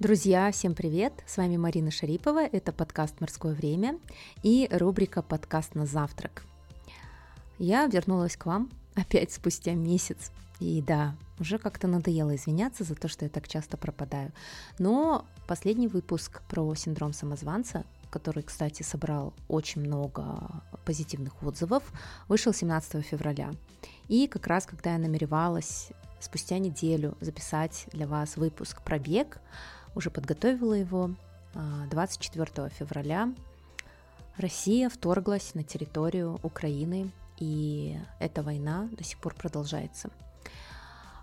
Друзья, 0.00 0.50
всем 0.50 0.74
привет! 0.74 1.14
С 1.26 1.38
вами 1.38 1.56
Марина 1.56 1.90
Шарипова, 1.90 2.44
это 2.44 2.72
подкаст 2.72 3.20
«Морское 3.20 3.54
время» 3.54 3.98
и 4.42 4.68
рубрика 4.70 5.22
«Подкаст 5.22 5.74
на 5.74 5.86
завтрак». 5.86 6.44
Я 7.58 7.86
вернулась 7.86 8.36
к 8.36 8.44
вам 8.44 8.70
опять 8.94 9.32
спустя 9.32 9.72
месяц. 9.72 10.30
И 10.60 10.82
да, 10.82 11.16
уже 11.38 11.58
как-то 11.58 11.88
надоело 11.88 12.34
извиняться 12.36 12.84
за 12.84 12.94
то, 12.96 13.08
что 13.08 13.24
я 13.24 13.28
так 13.28 13.48
часто 13.48 13.76
пропадаю. 13.76 14.32
Но 14.78 15.24
последний 15.46 15.88
выпуск 15.88 16.42
про 16.48 16.74
синдром 16.74 17.12
самозванца, 17.12 17.84
который, 18.14 18.44
кстати, 18.44 18.84
собрал 18.84 19.34
очень 19.48 19.80
много 19.80 20.62
позитивных 20.84 21.42
отзывов, 21.42 21.82
вышел 22.28 22.52
17 22.52 23.04
февраля. 23.04 23.50
И 24.06 24.28
как 24.28 24.46
раз, 24.46 24.66
когда 24.66 24.92
я 24.92 24.98
намеревалась 24.98 25.88
спустя 26.20 26.58
неделю 26.58 27.16
записать 27.20 27.86
для 27.92 28.06
вас 28.06 28.36
выпуск 28.36 28.82
про 28.82 29.00
бег, 29.00 29.40
уже 29.96 30.10
подготовила 30.10 30.74
его. 30.74 31.10
24 31.90 32.50
а, 32.56 32.68
февраля 32.68 33.34
Россия 34.36 34.88
вторглась 34.88 35.54
на 35.54 35.64
территорию 35.64 36.38
Украины, 36.44 37.10
и 37.38 37.98
эта 38.20 38.42
война 38.42 38.88
до 38.92 39.02
сих 39.02 39.18
пор 39.18 39.34
продолжается. 39.34 40.10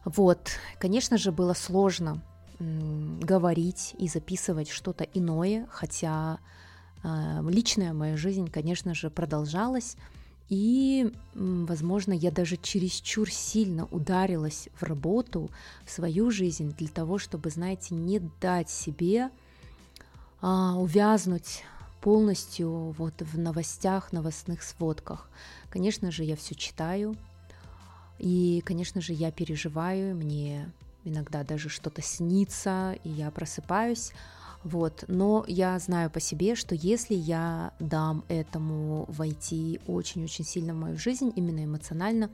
Вот, 0.03 0.51
конечно 0.77 1.17
же, 1.17 1.31
было 1.31 1.53
сложно 1.53 2.21
говорить 2.59 3.95
и 3.97 4.07
записывать 4.07 4.69
что-то 4.69 5.03
иное, 5.03 5.67
хотя 5.71 6.39
личная 7.03 7.93
моя 7.93 8.17
жизнь, 8.17 8.49
конечно 8.49 8.93
же, 8.93 9.09
продолжалась, 9.09 9.97
и, 10.49 11.13
возможно, 11.33 12.11
я 12.11 12.29
даже 12.29 12.57
чересчур 12.57 13.31
сильно 13.31 13.85
ударилась 13.85 14.67
в 14.75 14.83
работу, 14.83 15.49
в 15.85 15.91
свою 15.91 16.29
жизнь, 16.29 16.75
для 16.77 16.89
того, 16.89 17.19
чтобы, 17.19 17.49
знаете, 17.49 17.95
не 17.95 18.19
дать 18.41 18.69
себе 18.69 19.29
а, 20.41 20.75
увязнуть 20.75 21.63
полностью 22.01 22.93
вот 22.97 23.13
в 23.21 23.39
новостях, 23.39 24.11
новостных 24.11 24.61
сводках. 24.61 25.29
Конечно 25.69 26.11
же, 26.11 26.25
я 26.25 26.35
все 26.35 26.53
читаю, 26.53 27.15
и, 28.19 28.61
конечно 28.65 28.99
же, 28.99 29.13
я 29.13 29.31
переживаю, 29.31 30.15
мне 30.15 30.69
иногда 31.05 31.43
даже 31.43 31.69
что-то 31.69 32.01
снится, 32.01 32.97
и 33.03 33.09
я 33.09 33.31
просыпаюсь, 33.31 34.11
вот. 34.63 35.05
Но 35.07 35.43
я 35.47 35.77
знаю 35.79 36.09
по 36.09 36.19
себе, 36.19 36.55
что 36.55 36.75
если 36.75 37.15
я 37.15 37.73
дам 37.79 38.23
этому 38.27 39.05
войти 39.07 39.79
очень-очень 39.87 40.45
сильно 40.45 40.73
в 40.73 40.77
мою 40.77 40.97
жизнь, 40.97 41.31
именно 41.35 41.65
эмоционально, 41.65 42.29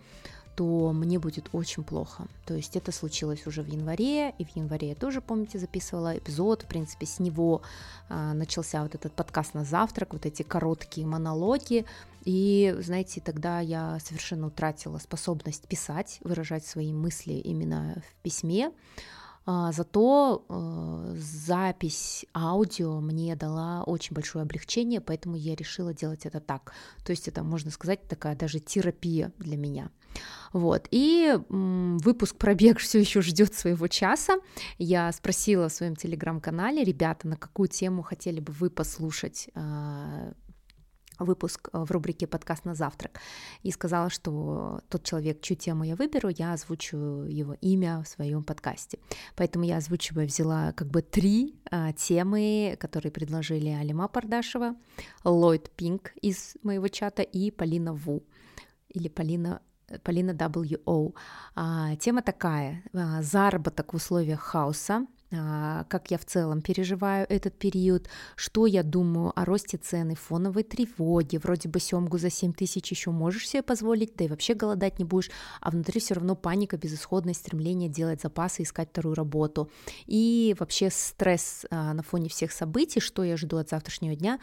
то 0.57 0.91
мне 0.91 1.19
будет 1.19 1.49
очень 1.53 1.83
плохо. 1.83 2.25
То 2.47 2.55
есть 2.55 2.75
это 2.75 2.91
случилось 2.91 3.45
уже 3.45 3.61
в 3.61 3.67
январе, 3.67 4.31
и 4.39 4.43
в 4.43 4.55
январе 4.55 4.89
я 4.89 4.95
тоже, 4.95 5.21
помните, 5.21 5.59
записывала 5.59 6.17
эпизод, 6.17 6.63
в 6.63 6.65
принципе, 6.65 7.05
с 7.05 7.19
него 7.19 7.61
э, 8.09 8.33
начался 8.33 8.81
вот 8.81 8.95
этот 8.95 9.13
подкаст 9.13 9.53
на 9.53 9.63
завтрак, 9.63 10.13
вот 10.13 10.25
эти 10.25 10.41
короткие 10.41 11.05
монологи, 11.05 11.85
и, 12.25 12.75
знаете, 12.79 13.21
тогда 13.21 13.59
я 13.59 13.99
совершенно 14.03 14.47
утратила 14.47 14.97
способность 14.97 15.67
писать, 15.67 16.19
выражать 16.23 16.65
свои 16.65 16.91
мысли 16.91 17.33
именно 17.33 18.01
в 18.03 18.23
письме, 18.23 18.71
зато 19.47 20.45
э, 20.49 21.15
запись 21.17 22.25
аудио 22.35 22.99
мне 22.99 23.35
дала 23.35 23.83
очень 23.83 24.13
большое 24.13 24.43
облегчение, 24.43 24.99
поэтому 24.99 25.37
я 25.37 25.55
решила 25.55 25.93
делать 25.93 26.25
это 26.25 26.41
так. 26.41 26.73
То 27.05 27.11
есть 27.11 27.29
это, 27.29 27.43
можно 27.43 27.71
сказать, 27.71 28.05
такая 28.07 28.35
даже 28.35 28.59
терапия 28.59 29.31
для 29.39 29.55
меня. 29.55 29.89
Вот. 30.51 30.87
И 30.91 31.37
выпуск 31.49 32.35
пробег 32.35 32.79
все 32.79 32.99
еще 32.99 33.21
ждет 33.21 33.53
своего 33.53 33.87
часа. 33.87 34.39
Я 34.77 35.11
спросила 35.13 35.69
в 35.69 35.73
своем 35.73 35.95
телеграм-канале, 35.95 36.83
ребята, 36.83 37.27
на 37.27 37.37
какую 37.37 37.69
тему 37.69 38.03
хотели 38.03 38.41
бы 38.41 38.51
вы 38.51 38.69
послушать 38.69 39.49
а, 39.55 40.33
выпуск 41.19 41.69
э, 41.71 41.83
в 41.83 41.91
рубрике 41.91 42.27
«Подкаст 42.27 42.65
на 42.65 42.75
завтрак» 42.75 43.19
и 43.63 43.71
сказала, 43.71 44.09
что 44.09 44.81
тот 44.89 45.03
человек, 45.03 45.41
чью 45.41 45.57
тему 45.57 45.83
я 45.83 45.95
выберу, 45.95 46.29
я 46.29 46.53
озвучу 46.53 46.97
его 46.97 47.55
имя 47.61 48.03
в 48.03 48.07
своем 48.07 48.43
подкасте. 48.43 48.99
Поэтому 49.35 49.65
я 49.65 49.77
озвучиваю, 49.77 50.27
взяла 50.27 50.71
как 50.73 50.89
бы 50.89 51.01
три 51.01 51.55
а, 51.71 51.93
темы, 51.93 52.77
которые 52.79 53.11
предложили 53.11 53.69
Алима 53.69 54.07
Пардашева, 54.07 54.75
Ллойд 55.23 55.69
Пинк 55.71 56.11
из 56.21 56.55
моего 56.63 56.87
чата 56.87 57.21
и 57.21 57.51
Полина 57.51 57.93
Ву 57.93 58.23
или 58.89 59.09
Полина 59.09 59.61
Полина 60.03 60.31
W.O. 60.31 61.13
А, 61.55 61.95
тема 61.95 62.21
такая 62.21 62.83
а,– 62.93 63.21
заработок 63.23 63.93
в 63.93 63.95
условиях 63.95 64.41
хаоса, 64.41 65.07
как 65.29 66.09
я 66.09 66.17
в 66.17 66.25
целом 66.25 66.61
переживаю 66.61 67.25
этот 67.29 67.57
период, 67.57 68.07
что 68.35 68.65
я 68.65 68.81
думаю 68.81 69.33
о 69.35 69.43
росте 69.43 69.77
цены, 69.77 70.15
фоновой 70.15 70.63
тревоги, 70.63 71.37
вроде 71.37 71.67
бы 71.67 71.79
семгу 71.79 72.17
за 72.17 72.29
7 72.29 72.53
тысяч 72.53 72.91
еще 72.91 73.11
можешь 73.11 73.49
себе 73.49 73.61
позволить, 73.61 74.15
да 74.15 74.25
и 74.25 74.27
вообще 74.29 74.53
голодать 74.53 74.99
не 74.99 75.05
будешь, 75.05 75.29
а 75.59 75.71
внутри 75.71 75.99
все 75.99 76.13
равно 76.13 76.35
паника, 76.35 76.77
безысходность, 76.77 77.41
стремление 77.41 77.89
делать 77.89 78.21
запасы, 78.21 78.63
искать 78.63 78.89
вторую 78.89 79.15
работу. 79.15 79.69
И 80.05 80.55
вообще 80.59 80.89
стресс 80.89 81.65
а, 81.69 81.93
на 81.93 82.03
фоне 82.03 82.29
всех 82.29 82.51
событий, 82.51 83.01
что 83.01 83.23
я 83.23 83.35
жду 83.35 83.57
от 83.57 83.69
завтрашнего 83.69 84.15
дня, 84.15 84.39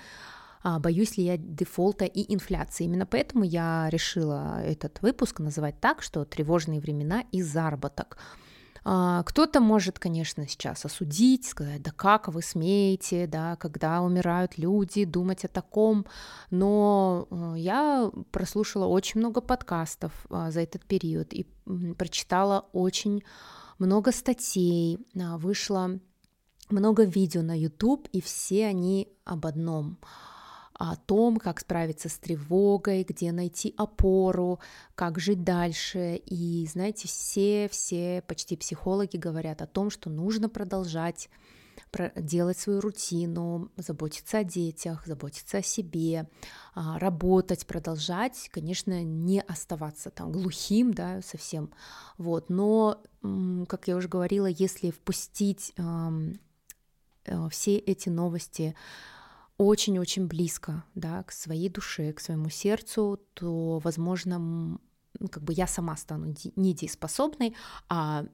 а, 0.63 0.79
боюсь 0.79 1.17
ли 1.17 1.25
я 1.25 1.37
дефолта 1.37 2.05
и 2.05 2.33
инфляции. 2.35 2.85
Именно 2.85 3.07
поэтому 3.07 3.45
я 3.45 3.89
решила 3.91 4.63
этот 4.63 5.01
выпуск 5.03 5.41
называть 5.41 5.81
так, 5.81 6.03
что 6.03 6.25
тревожные 6.25 6.81
времена 6.81 7.25
и 7.33 7.43
заработок. 7.43 8.19
А, 8.87 9.23
кто-то 9.23 9.61
может, 9.61 9.99
конечно, 9.99 10.47
сейчас 10.47 10.85
осудить, 10.85 11.47
сказать, 11.47 11.83
да 11.83 11.91
как 11.91 12.29
вы 12.29 12.43
смеете, 12.43 13.27
да, 13.27 13.57
когда 13.57 14.03
умирают 14.03 14.59
люди, 14.59 15.05
думать 15.05 15.45
о 15.45 15.49
таком, 15.49 16.05
но 16.51 17.27
э, 17.31 17.55
я 17.57 18.11
прослушала 18.31 18.85
очень 18.85 19.21
много 19.21 19.41
подкастов 19.41 20.13
а, 20.29 20.51
за 20.51 20.61
этот 20.61 20.85
период 20.85 21.33
и 21.33 21.47
прочитала 21.97 22.67
очень 22.73 23.25
много 23.79 24.13
статей, 24.13 24.99
а, 25.19 25.39
вышло 25.39 25.99
много 26.69 27.05
видео 27.05 27.41
на 27.41 27.59
YouTube, 27.59 28.07
и 28.13 28.21
все 28.21 28.67
они 28.67 29.09
об 29.25 29.47
одном– 29.47 29.99
о 30.75 30.97
том, 30.97 31.39
как 31.39 31.61
справиться 31.61 32.09
с 32.09 32.19
тревогой, 32.19 33.05
где 33.05 33.33
найти 33.33 33.75
опору, 33.77 34.61
как 34.95 35.19
жить 35.19 35.45
дальше. 35.45 36.17
И, 36.27 36.67
знаете, 36.71 37.09
все-все 37.09 38.23
почти 38.27 38.57
психологи 38.57 39.17
говорят 39.17 39.63
о 39.63 39.67
том, 39.67 39.91
что 39.91 40.11
нужно 40.11 40.49
продолжать 40.49 41.29
делать 42.17 42.59
свою 42.59 42.81
рутину, 42.81 43.71
заботиться 43.77 44.39
о 44.39 44.45
детях, 44.45 45.07
заботиться 45.07 45.59
о 45.59 45.63
себе, 45.63 46.29
а, 46.75 46.99
работать, 46.99 47.67
продолжать, 47.67 48.49
конечно, 48.53 49.03
не 49.03 49.41
оставаться 49.41 50.11
там 50.11 50.33
глухим, 50.33 50.93
да, 50.93 51.21
совсем, 51.23 51.71
вот, 52.19 52.51
но, 52.51 53.01
как 53.69 53.87
я 53.87 53.97
уже 53.97 54.09
говорила, 54.09 54.47
если 54.47 54.91
впустить 54.91 55.73
э, 55.77 57.49
все 57.51 57.77
эти 57.77 58.09
новости 58.09 58.75
очень-очень 59.59 60.27
близко, 60.27 60.85
да, 60.95 61.23
к 61.23 61.33
своей 61.33 61.69
душе, 61.69 62.13
к 62.13 62.21
своему 62.21 62.49
сердцу, 62.49 63.21
то, 63.35 63.79
возможно, 63.79 64.39
ну, 64.39 65.29
как 65.31 65.43
бы 65.43 65.53
я 65.53 65.67
сама 65.67 65.97
стану 65.97 66.35
недееспособной, 66.57 67.55
а 67.89 68.27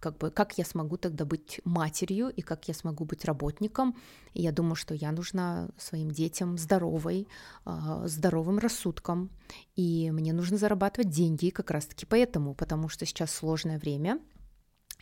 как 0.00 0.18
бы 0.18 0.30
как 0.30 0.56
я 0.58 0.64
смогу 0.64 0.96
тогда 0.96 1.24
быть 1.24 1.60
матерью 1.64 2.28
и 2.28 2.40
как 2.40 2.68
я 2.68 2.74
смогу 2.74 3.04
быть 3.04 3.24
работником. 3.24 3.96
И 4.32 4.42
я 4.42 4.52
думаю, 4.52 4.76
что 4.76 4.94
я 4.94 5.10
нужна 5.12 5.68
своим 5.76 6.10
детям 6.10 6.56
здоровой, 6.56 7.26
а, 7.64 8.06
здоровым 8.06 8.58
рассудком. 8.58 9.30
И 9.74 10.10
мне 10.12 10.32
нужно 10.32 10.56
зарабатывать 10.56 11.10
деньги 11.10 11.50
как 11.50 11.70
раз-таки 11.70 12.06
поэтому, 12.06 12.54
потому 12.54 12.88
что 12.88 13.06
сейчас 13.06 13.32
сложное 13.32 13.78
время, 13.78 14.20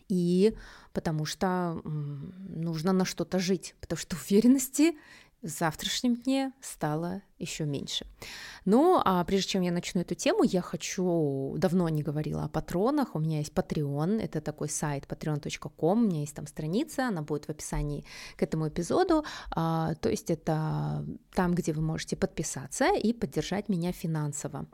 и 0.09 0.57
потому 0.93 1.25
что 1.25 1.81
нужно 1.85 2.93
на 2.93 3.05
что-то 3.05 3.39
жить, 3.39 3.75
потому 3.81 3.99
что 3.99 4.17
уверенности 4.17 4.97
в 5.47 5.51
завтрашнем 5.51 6.17
дне 6.17 6.53
стало 6.61 7.23
еще 7.39 7.65
меньше. 7.65 8.07
Ну, 8.65 9.01
а 9.05 9.25
прежде 9.25 9.51
чем 9.51 9.63
я 9.63 9.71
начну 9.71 10.01
эту 10.01 10.15
тему, 10.15 10.43
я 10.43 10.61
хочу, 10.61 11.55
давно 11.57 11.89
не 11.89 12.03
говорила 12.03 12.45
о 12.45 12.49
патронах, 12.49 13.15
у 13.15 13.19
меня 13.19 13.39
есть 13.39 13.53
Patreon, 13.53 14.21
это 14.21 14.41
такой 14.41 14.69
сайт 14.69 15.05
patreon.com, 15.05 15.99
у 16.03 16.07
меня 16.07 16.21
есть 16.21 16.35
там 16.35 16.47
страница, 16.47 17.09
она 17.09 17.23
будет 17.23 17.47
в 17.47 17.51
описании 17.51 18.05
к 18.37 18.43
этому 18.43 18.69
эпизоду, 18.69 19.25
а, 19.51 19.95
то 19.95 20.09
есть 20.09 20.31
это 20.31 21.07
там, 21.33 21.55
где 21.55 21.73
вы 21.73 21.83
можете 21.83 22.17
подписаться 22.17 22.93
и 22.95 23.13
поддержать 23.13 23.69
меня 23.69 23.93
финансово. 23.93 24.67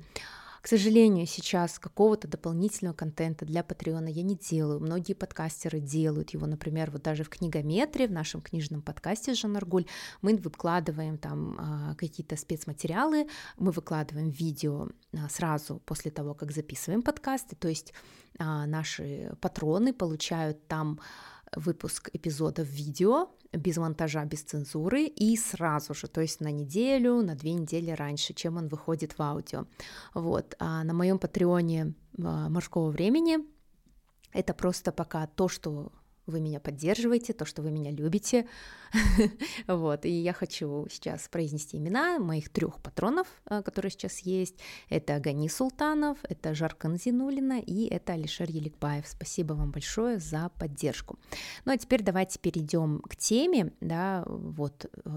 К 0.63 0.69
сожалению, 0.69 1.27
сейчас 1.27 1.81
какого-то 1.81 2.29
дополнительного 2.29 2.95
контента 2.95 3.45
для 3.45 3.65
Патреона 3.65 4.07
я 4.07 4.23
не 4.23 4.37
делаю. 4.37 4.79
Многие 4.79 5.15
подкастеры 5.15 5.81
делают 5.81 6.31
его, 6.31 6.47
например, 6.47 6.93
вот 6.93 7.03
даже 7.03 7.25
в 7.25 7.29
книгометре, 7.29 8.07
в 8.07 8.13
нашем 8.13 8.41
книжном 8.41 8.81
подкасте 8.81 9.35
Жанаргуль, 9.35 9.87
мы 10.21 10.37
выкладываем 10.37 11.19
там 11.19 11.57
а, 11.59 11.95
какие-то 11.97 12.37
спецматериалы, 12.37 13.27
мы 13.59 13.73
выкладываем 13.73 14.31
видео 14.31 14.91
а, 15.13 15.29
сразу 15.29 15.83
после 15.85 16.13
того, 16.13 16.33
как 16.35 16.53
записываем 16.53 17.03
подкасты, 17.03 17.57
то 17.57 17.67
есть 17.67 17.93
а, 18.39 18.65
наши 18.67 19.37
патроны 19.41 19.93
получают 19.93 20.69
там 20.69 21.01
выпуск 21.57 22.11
эпизода 22.13 22.65
в 22.65 22.69
видео, 22.69 23.29
без 23.53 23.77
монтажа, 23.77 24.25
без 24.25 24.43
цензуры 24.43 25.05
и 25.05 25.37
сразу 25.37 25.95
же, 25.95 26.09
то 26.09 26.21
есть 26.21 26.41
на 26.41 26.51
неделю, 26.51 27.23
на 27.23 27.35
две 27.35 27.53
недели 27.53 27.91
раньше, 27.91 28.33
чем 28.35 28.57
он 28.57 28.69
выходит 28.69 29.19
в 29.19 29.23
аудио. 29.23 29.67
Вот, 30.15 30.55
а 30.59 30.85
на 30.85 30.95
моем 30.95 31.19
патреоне 31.19 31.95
а, 32.19 32.49
морского 32.49 32.91
времени 32.91 33.39
это 34.33 34.55
просто 34.55 34.93
пока 34.93 35.27
то, 35.27 35.49
что 35.49 35.93
вы 36.27 36.41
меня 36.41 36.61
поддерживаете, 36.61 37.33
то, 37.33 37.45
что 37.45 37.63
вы 37.63 37.71
меня 37.71 37.91
любите. 37.91 38.47
вот, 39.67 40.05
и 40.05 40.11
я 40.11 40.33
хочу 40.33 40.87
сейчас 40.91 41.29
произнести 41.29 41.77
имена 41.79 42.19
моих 42.19 42.51
трех 42.51 42.81
патронов, 42.81 43.27
э, 43.47 43.63
которые 43.63 43.91
сейчас 43.91 44.21
есть. 44.21 44.57
Это 44.89 45.19
Гани 45.19 45.49
Султанов, 45.49 46.19
это 46.29 46.55
Жаркан 46.55 46.99
Зинулина 46.99 47.61
и 47.61 47.87
это 47.87 48.13
Алишер 48.13 48.51
Еликбаев. 48.51 49.07
Спасибо 49.07 49.55
вам 49.55 49.71
большое 49.71 50.19
за 50.19 50.51
поддержку. 50.59 51.19
Ну 51.65 51.73
а 51.73 51.79
теперь 51.79 52.03
давайте 52.03 52.39
перейдем 52.39 53.01
к 53.01 53.17
теме, 53.17 53.73
да, 53.81 54.25
вот 54.27 54.87
э, 55.05 55.11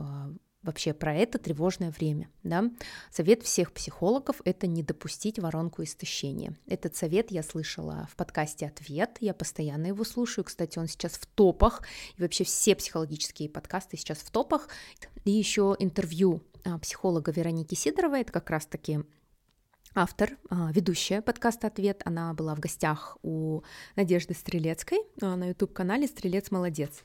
вообще 0.66 0.94
про 0.94 1.16
это 1.16 1.38
тревожное 1.38 1.92
время. 1.92 2.30
Да? 2.44 2.70
Совет 3.12 3.44
всех 3.44 3.72
психологов– 3.72 4.42
это 4.46 4.68
не 4.68 4.84
допустить 4.84 5.40
воронку 5.40 5.84
истощения. 5.84 6.56
Этот 6.68 6.96
совет 6.96 7.32
я 7.32 7.44
слышала 7.44 8.08
в 8.12 8.16
подкасте 8.16 8.66
«Ответ», 8.68 9.18
я 9.22 9.34
постоянно 9.34 9.88
его 9.88 10.04
слушаю. 10.04 10.44
Кстати, 10.44 10.80
он 10.80 10.88
сейчас 10.88 11.14
в 11.14 11.26
топах, 11.26 11.82
и 12.18 12.22
вообще 12.22 12.44
все 12.44 12.76
психологические 12.76 13.50
подкасты 13.50 13.98
сейчас 13.98 14.18
в 14.18 14.32
топах. 14.32 14.68
И 15.24 15.32
еще 15.32 15.76
интервью 15.80 16.42
а, 16.64 16.80
психолога 16.80 17.32
Вероники 17.32 17.76
Сидоровой, 17.76 18.22
это 18.22 18.34
как 18.34 18.50
раз-таки 18.50 19.00
автор, 19.96 20.38
а, 20.50 20.72
ведущая 20.72 21.22
подкаста 21.22 21.68
«Ответ». 21.68 22.02
Она 22.06 22.34
была 22.34 22.56
в 22.56 22.60
гостях 22.60 23.18
у 23.24 23.62
Надежды 23.96 24.34
Стрелецкой 24.34 25.00
а, 25.22 25.36
на 25.36 25.50
YouTube-канале 25.50 26.08
«Стрелец 26.08 26.52
молодец». 26.52 27.04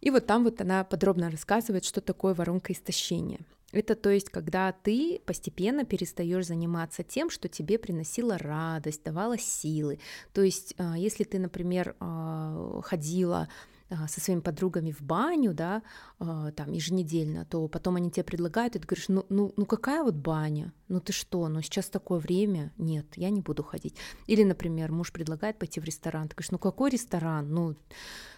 И 0.00 0.10
вот 0.10 0.26
там 0.26 0.44
вот 0.44 0.60
она 0.60 0.84
подробно 0.84 1.30
рассказывает, 1.30 1.84
что 1.84 2.00
такое 2.00 2.34
воронка 2.34 2.72
истощения. 2.72 3.40
Это 3.72 3.94
то 3.94 4.10
есть, 4.10 4.30
когда 4.30 4.72
ты 4.72 5.20
постепенно 5.24 5.84
перестаешь 5.84 6.46
заниматься 6.46 7.02
тем, 7.04 7.30
что 7.30 7.48
тебе 7.48 7.78
приносило 7.78 8.36
радость, 8.36 9.04
давало 9.04 9.38
силы. 9.38 10.00
То 10.32 10.42
есть, 10.42 10.74
а, 10.76 10.98
если 10.98 11.22
ты, 11.24 11.38
например, 11.38 11.94
а, 12.00 12.80
ходила 12.82 13.48
а, 13.88 14.08
со 14.08 14.20
своими 14.20 14.40
подругами 14.40 14.90
в 14.90 15.02
баню, 15.02 15.54
да, 15.54 15.82
там 16.18 16.72
еженедельно, 16.72 17.44
то 17.44 17.68
потом 17.68 17.96
они 17.96 18.10
тебе 18.10 18.24
предлагают, 18.24 18.74
и 18.74 18.78
ты 18.80 18.86
говоришь, 18.86 19.08
ну, 19.08 19.24
ну, 19.28 19.52
ну 19.56 19.66
какая 19.66 20.02
вот 20.02 20.14
баня? 20.14 20.72
Ну 20.88 21.00
ты 21.00 21.12
что, 21.12 21.48
ну 21.48 21.62
сейчас 21.62 21.86
такое 21.88 22.18
время? 22.18 22.72
Нет, 22.76 23.06
я 23.16 23.30
не 23.30 23.40
буду 23.40 23.62
ходить. 23.62 23.96
Или, 24.26 24.42
например, 24.42 24.92
муж 24.92 25.12
предлагает 25.12 25.58
пойти 25.58 25.80
в 25.80 25.84
ресторан, 25.84 26.28
ты 26.28 26.34
говоришь, 26.34 26.50
ну 26.50 26.58
какой 26.58 26.90
ресторан? 26.90 27.52
Ну 27.52 27.76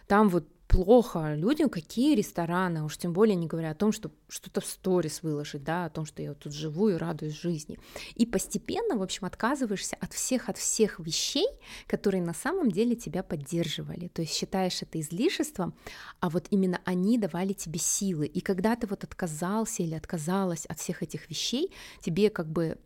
там 0.06 0.28
вот 0.28 0.46
плохо 0.72 1.34
людям, 1.34 1.68
какие 1.68 2.14
рестораны, 2.14 2.82
уж 2.82 2.96
тем 2.96 3.12
более 3.12 3.36
не 3.36 3.46
говоря 3.46 3.70
о 3.70 3.74
том, 3.74 3.92
что 3.92 4.10
что-то 4.28 4.62
в 4.62 4.66
сторис 4.66 5.22
выложить, 5.22 5.62
да, 5.62 5.84
о 5.84 5.90
том, 5.90 6.06
что 6.06 6.22
я 6.22 6.32
тут 6.32 6.54
живу 6.54 6.88
и 6.88 6.94
радуюсь 6.94 7.38
жизни. 7.38 7.78
И 8.14 8.24
постепенно, 8.24 8.96
в 8.96 9.02
общем, 9.02 9.26
отказываешься 9.26 9.96
от 10.00 10.14
всех, 10.14 10.48
от 10.48 10.56
всех 10.56 10.98
вещей, 10.98 11.46
которые 11.86 12.22
на 12.22 12.32
самом 12.32 12.70
деле 12.70 12.96
тебя 12.96 13.22
поддерживали. 13.22 14.08
То 14.08 14.22
есть 14.22 14.34
считаешь 14.34 14.80
это 14.80 14.98
излишеством, 14.98 15.74
а 16.20 16.30
вот 16.30 16.46
именно 16.50 16.80
они 16.84 17.18
давали 17.18 17.52
тебе 17.52 17.78
силы. 17.78 18.26
И 18.26 18.40
когда 18.40 18.74
ты 18.74 18.86
вот 18.86 19.04
отказался 19.04 19.82
или 19.82 19.94
отказалась 19.94 20.64
от 20.66 20.80
всех 20.80 21.02
этих 21.02 21.28
вещей, 21.28 21.70
тебе 22.00 22.30
как 22.30 22.50
бы 22.50 22.78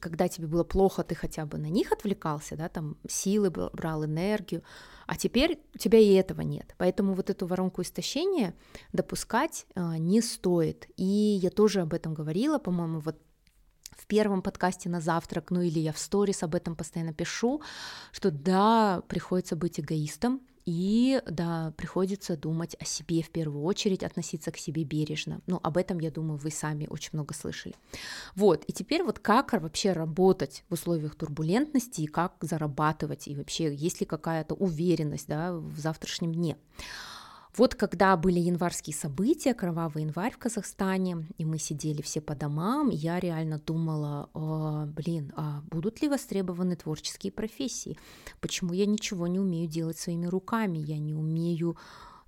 когда 0.00 0.28
тебе 0.28 0.46
было 0.46 0.64
плохо, 0.64 1.02
ты 1.02 1.14
хотя 1.14 1.46
бы 1.46 1.58
на 1.58 1.66
них 1.66 1.92
отвлекался, 1.92 2.56
да, 2.56 2.68
там 2.68 2.96
силы 3.08 3.50
брал, 3.50 4.04
энергию, 4.04 4.62
а 5.06 5.16
теперь 5.16 5.60
у 5.74 5.78
тебя 5.78 5.98
и 5.98 6.12
этого 6.12 6.42
нет. 6.42 6.74
Поэтому 6.78 7.14
вот 7.14 7.30
эту 7.30 7.46
воронку 7.46 7.82
истощения 7.82 8.54
допускать 8.92 9.66
а, 9.74 9.98
не 9.98 10.20
стоит. 10.20 10.88
И 10.96 11.04
я 11.04 11.50
тоже 11.50 11.80
об 11.80 11.94
этом 11.94 12.14
говорила, 12.14 12.58
по-моему, 12.58 13.00
вот 13.00 13.16
в 13.96 14.06
первом 14.06 14.42
подкасте 14.42 14.88
на 14.88 15.00
завтрак, 15.00 15.50
ну 15.50 15.60
или 15.60 15.78
я 15.78 15.92
в 15.92 15.98
сторис 15.98 16.42
об 16.42 16.54
этом 16.54 16.76
постоянно 16.76 17.12
пишу, 17.12 17.62
что 18.12 18.30
да, 18.30 19.02
приходится 19.08 19.56
быть 19.56 19.80
эгоистом, 19.80 20.40
и 20.68 21.22
да, 21.24 21.72
приходится 21.78 22.36
думать 22.36 22.76
о 22.78 22.84
себе 22.84 23.22
в 23.22 23.30
первую 23.30 23.64
очередь, 23.64 24.02
относиться 24.02 24.50
к 24.50 24.58
себе 24.58 24.84
бережно. 24.84 25.40
Ну, 25.46 25.58
об 25.62 25.78
этом, 25.78 25.98
я 25.98 26.10
думаю, 26.10 26.36
вы 26.36 26.50
сами 26.50 26.86
очень 26.90 27.08
много 27.14 27.32
слышали. 27.32 27.74
Вот, 28.34 28.64
и 28.66 28.72
теперь 28.74 29.02
вот 29.02 29.18
как 29.18 29.54
вообще 29.54 29.92
работать 29.92 30.64
в 30.68 30.74
условиях 30.74 31.14
турбулентности 31.14 32.02
и 32.02 32.06
как 32.06 32.34
зарабатывать, 32.42 33.28
и 33.28 33.34
вообще 33.34 33.74
есть 33.74 34.00
ли 34.00 34.06
какая-то 34.06 34.54
уверенность 34.54 35.26
да, 35.26 35.54
в 35.54 35.78
завтрашнем 35.78 36.34
дне. 36.34 36.58
Вот 37.58 37.74
когда 37.74 38.16
были 38.16 38.38
январские 38.38 38.94
события, 38.94 39.52
кровавый 39.52 40.04
январь 40.04 40.32
в 40.32 40.38
Казахстане, 40.38 41.26
и 41.38 41.44
мы 41.44 41.58
сидели 41.58 42.02
все 42.02 42.20
по 42.20 42.36
домам, 42.36 42.90
я 42.90 43.18
реально 43.18 43.58
думала, 43.58 44.30
э, 44.32 44.86
блин, 44.92 45.32
а 45.34 45.62
будут 45.68 46.00
ли 46.00 46.08
востребованы 46.08 46.76
творческие 46.76 47.32
профессии? 47.32 47.98
Почему 48.40 48.72
я 48.74 48.86
ничего 48.86 49.26
не 49.26 49.40
умею 49.40 49.68
делать 49.68 49.98
своими 49.98 50.26
руками? 50.26 50.78
Я 50.78 50.98
не 50.98 51.14
умею 51.14 51.76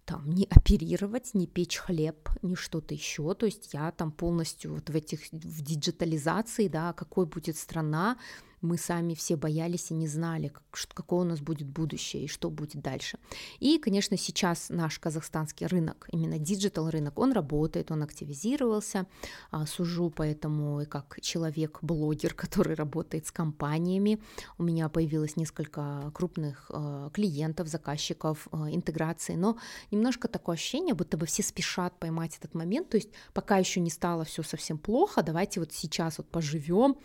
там 0.05 0.29
не 0.29 0.49
оперировать, 0.51 1.33
не 1.35 1.47
печь 1.47 1.77
хлеб, 1.77 2.29
не 2.43 2.57
что-то 2.57 2.95
еще. 2.95 3.33
То 3.35 3.47
есть 3.47 3.73
я 3.73 3.93
там 3.93 4.11
полностью 4.11 4.75
вот 4.75 4.91
в 4.91 4.97
этих 4.97 5.21
в 5.31 5.63
диджитализации, 5.63 6.67
да, 6.67 6.93
какой 6.93 7.27
будет 7.27 7.57
страна, 7.57 8.19
мы 8.63 8.77
сами 8.77 9.15
все 9.15 9.37
боялись 9.37 9.91
и 9.91 9.95
не 9.95 10.07
знали, 10.07 10.49
как, 10.49 10.63
какое 10.95 11.21
у 11.21 11.25
нас 11.25 11.41
будет 11.41 11.69
будущее 11.69 12.25
и 12.25 12.29
что 12.29 12.51
будет 12.51 12.83
дальше. 12.83 13.19
И, 13.59 13.79
конечно, 13.79 14.17
сейчас 14.17 14.69
наш 14.69 14.99
казахстанский 14.99 15.67
рынок, 15.67 16.09
именно 16.13 16.39
диджитал 16.39 16.91
рынок, 16.91 17.19
он 17.19 17.33
работает, 17.33 17.91
он 17.91 18.03
активизировался. 18.03 19.07
А, 19.51 19.67
сужу 19.67 20.11
поэтому 20.11 20.83
и 20.83 20.85
как 20.85 21.19
человек-блогер, 21.21 22.35
который 22.43 22.75
работает 22.75 23.27
с 23.27 23.33
компаниями. 23.33 24.21
У 24.59 24.63
меня 24.63 24.89
появилось 24.89 25.37
несколько 25.37 26.11
крупных 26.15 26.71
а, 26.71 27.11
клиентов, 27.11 27.69
заказчиков, 27.69 28.49
а, 28.53 28.71
интеграции, 28.71 29.35
но 29.37 29.57
немножко 29.91 30.29
такое 30.29 30.55
ощущение, 30.55 30.95
будто 30.95 31.17
бы 31.17 31.27
все 31.27 31.43
спешат 31.43 31.99
поймать 31.99 32.37
этот 32.37 32.55
момент, 32.55 32.91
то 32.91 32.97
есть 32.97 33.11
пока 33.33 33.57
еще 33.59 33.81
не 33.81 33.91
стало 33.91 34.25
все 34.25 34.43
совсем 34.43 34.79
плохо, 34.79 35.23
давайте 35.23 35.61
вот 35.61 35.73
сейчас 35.73 36.19
вот 36.19 36.29
поживем 36.29 36.97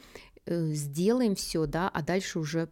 сделаем 0.46 1.36
все, 1.36 1.66
да, 1.66 1.90
а 1.90 2.02
дальше 2.02 2.40
уже 2.40 2.70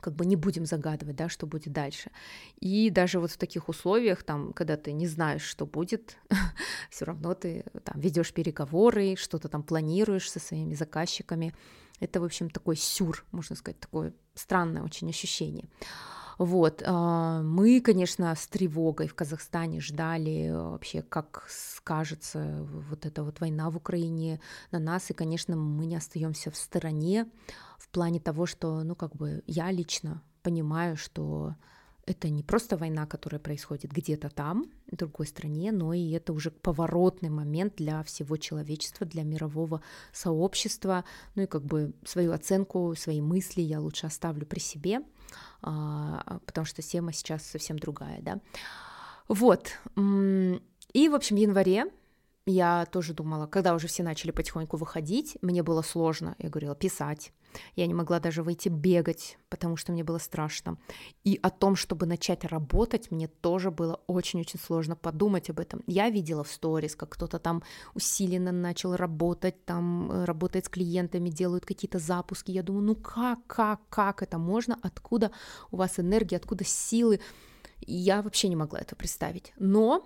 как 0.00 0.14
бы 0.14 0.26
не 0.26 0.36
будем 0.36 0.64
загадывать, 0.64 1.16
да, 1.16 1.28
что 1.28 1.46
будет 1.46 1.72
дальше. 1.72 2.10
И 2.60 2.90
даже 2.90 3.20
вот 3.20 3.30
в 3.32 3.36
таких 3.36 3.68
условиях, 3.68 4.22
там, 4.22 4.52
когда 4.52 4.76
ты 4.76 4.92
не 4.92 5.06
знаешь, 5.06 5.42
что 5.42 5.66
будет, 5.66 6.16
все 6.90 7.04
равно 7.04 7.34
ты 7.34 7.64
там 7.84 8.00
ведешь 8.00 8.32
переговоры, 8.32 9.16
что-то 9.16 9.48
там 9.48 9.62
планируешь 9.62 10.30
со 10.30 10.40
своими 10.40 10.74
заказчиками. 10.74 11.54
Это, 12.00 12.20
в 12.20 12.24
общем, 12.24 12.48
такой 12.48 12.76
сюр, 12.76 13.24
можно 13.32 13.56
сказать, 13.56 13.80
такое 13.80 14.14
странное 14.34 14.82
очень 14.82 15.08
ощущение. 15.08 15.68
Вот, 16.38 16.84
а, 16.86 17.42
мы, 17.42 17.80
конечно, 17.80 18.32
с 18.32 18.46
тревогой 18.46 19.08
в 19.08 19.14
Казахстане 19.14 19.80
ждали 19.80 20.50
вообще, 20.52 21.02
как 21.02 21.44
скажется 21.48 22.64
вот 22.88 23.06
эта 23.06 23.24
вот 23.24 23.40
война 23.40 23.70
в 23.70 23.76
Украине 23.76 24.40
на 24.70 24.78
нас, 24.78 25.10
и, 25.10 25.14
конечно, 25.14 25.56
мы 25.56 25.86
не 25.86 25.96
остаемся 25.96 26.52
в 26.52 26.56
стороне 26.56 27.26
в 27.76 27.88
плане 27.88 28.20
того, 28.20 28.46
что, 28.46 28.84
ну, 28.84 28.94
как 28.94 29.16
бы 29.16 29.42
я 29.46 29.72
лично 29.72 30.22
понимаю, 30.42 30.96
что 30.96 31.56
это 32.06 32.28
не 32.28 32.44
просто 32.44 32.76
война, 32.76 33.04
которая 33.06 33.40
происходит 33.40 33.90
где-то 33.90 34.30
там, 34.30 34.70
в 34.90 34.96
другой 34.96 35.26
стране, 35.26 35.72
но 35.72 35.92
и 35.92 36.10
это 36.12 36.32
уже 36.32 36.52
поворотный 36.52 37.30
момент 37.30 37.74
для 37.76 38.02
всего 38.04 38.36
человечества, 38.36 39.06
для 39.06 39.24
мирового 39.24 39.82
сообщества. 40.12 41.04
Ну 41.34 41.42
и 41.42 41.46
как 41.46 41.64
бы 41.64 41.92
свою 42.06 42.32
оценку, 42.32 42.94
свои 42.96 43.20
мысли 43.20 43.60
я 43.60 43.80
лучше 43.80 44.06
оставлю 44.06 44.46
при 44.46 44.60
себе, 44.60 45.00
а, 45.00 45.02
потому 45.60 46.64
что 46.64 46.82
тема 46.82 47.12
сейчас 47.12 47.44
совсем 47.44 47.78
другая, 47.78 48.20
да. 48.20 48.38
Вот. 49.28 49.78
И, 49.96 51.08
в 51.08 51.14
общем, 51.14 51.36
в 51.36 51.38
январе 51.38 51.86
я 52.48 52.86
тоже 52.86 53.14
думала, 53.14 53.46
когда 53.46 53.74
уже 53.74 53.86
все 53.86 54.02
начали 54.02 54.30
потихоньку 54.30 54.76
выходить, 54.76 55.36
мне 55.42 55.62
было 55.62 55.82
сложно, 55.82 56.34
я 56.38 56.48
говорила, 56.48 56.74
писать. 56.74 57.32
Я 57.76 57.86
не 57.86 57.94
могла 57.94 58.20
даже 58.20 58.42
выйти 58.42 58.68
бегать, 58.68 59.38
потому 59.48 59.76
что 59.76 59.92
мне 59.92 60.04
было 60.04 60.18
страшно. 60.18 60.76
И 61.24 61.38
о 61.42 61.50
том, 61.50 61.76
чтобы 61.76 62.06
начать 62.06 62.44
работать, 62.44 63.10
мне 63.10 63.28
тоже 63.28 63.70
было 63.70 64.00
очень-очень 64.06 64.60
сложно 64.60 64.96
подумать 64.96 65.50
об 65.50 65.60
этом. 65.60 65.82
Я 65.86 66.10
видела 66.10 66.44
в 66.44 66.50
сторис, 66.50 66.94
как 66.94 67.10
кто-то 67.10 67.38
там 67.38 67.62
усиленно 67.94 68.52
начал 68.52 68.96
работать, 68.96 69.64
там 69.64 70.10
э, 70.10 70.24
работает 70.24 70.66
с 70.66 70.68
клиентами, 70.68 71.30
делают 71.30 71.64
какие-то 71.64 71.98
запуски. 71.98 72.50
Я 72.50 72.62
думаю, 72.62 72.84
ну 72.84 72.94
как, 72.94 73.38
как, 73.46 73.80
как 73.88 74.22
это 74.22 74.38
можно? 74.38 74.78
Откуда 74.82 75.30
у 75.70 75.76
вас 75.76 75.98
энергия, 75.98 76.36
откуда 76.36 76.64
силы? 76.64 77.20
Я 77.80 78.22
вообще 78.22 78.48
не 78.48 78.56
могла 78.56 78.80
это 78.80 78.96
представить. 78.96 79.52
Но 79.58 80.04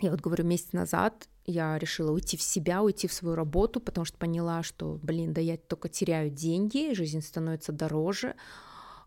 я 0.00 0.10
вот 0.10 0.20
говорю, 0.20 0.44
месяц 0.44 0.72
назад 0.72 1.28
я 1.44 1.78
решила 1.78 2.12
уйти 2.12 2.36
в 2.36 2.42
себя, 2.42 2.82
уйти 2.82 3.08
в 3.08 3.12
свою 3.12 3.34
работу, 3.34 3.80
потому 3.80 4.04
что 4.04 4.16
поняла, 4.18 4.62
что, 4.62 4.98
блин, 5.02 5.32
да 5.32 5.40
я 5.40 5.56
только 5.56 5.88
теряю 5.88 6.30
деньги, 6.30 6.94
жизнь 6.94 7.20
становится 7.20 7.72
дороже, 7.72 8.34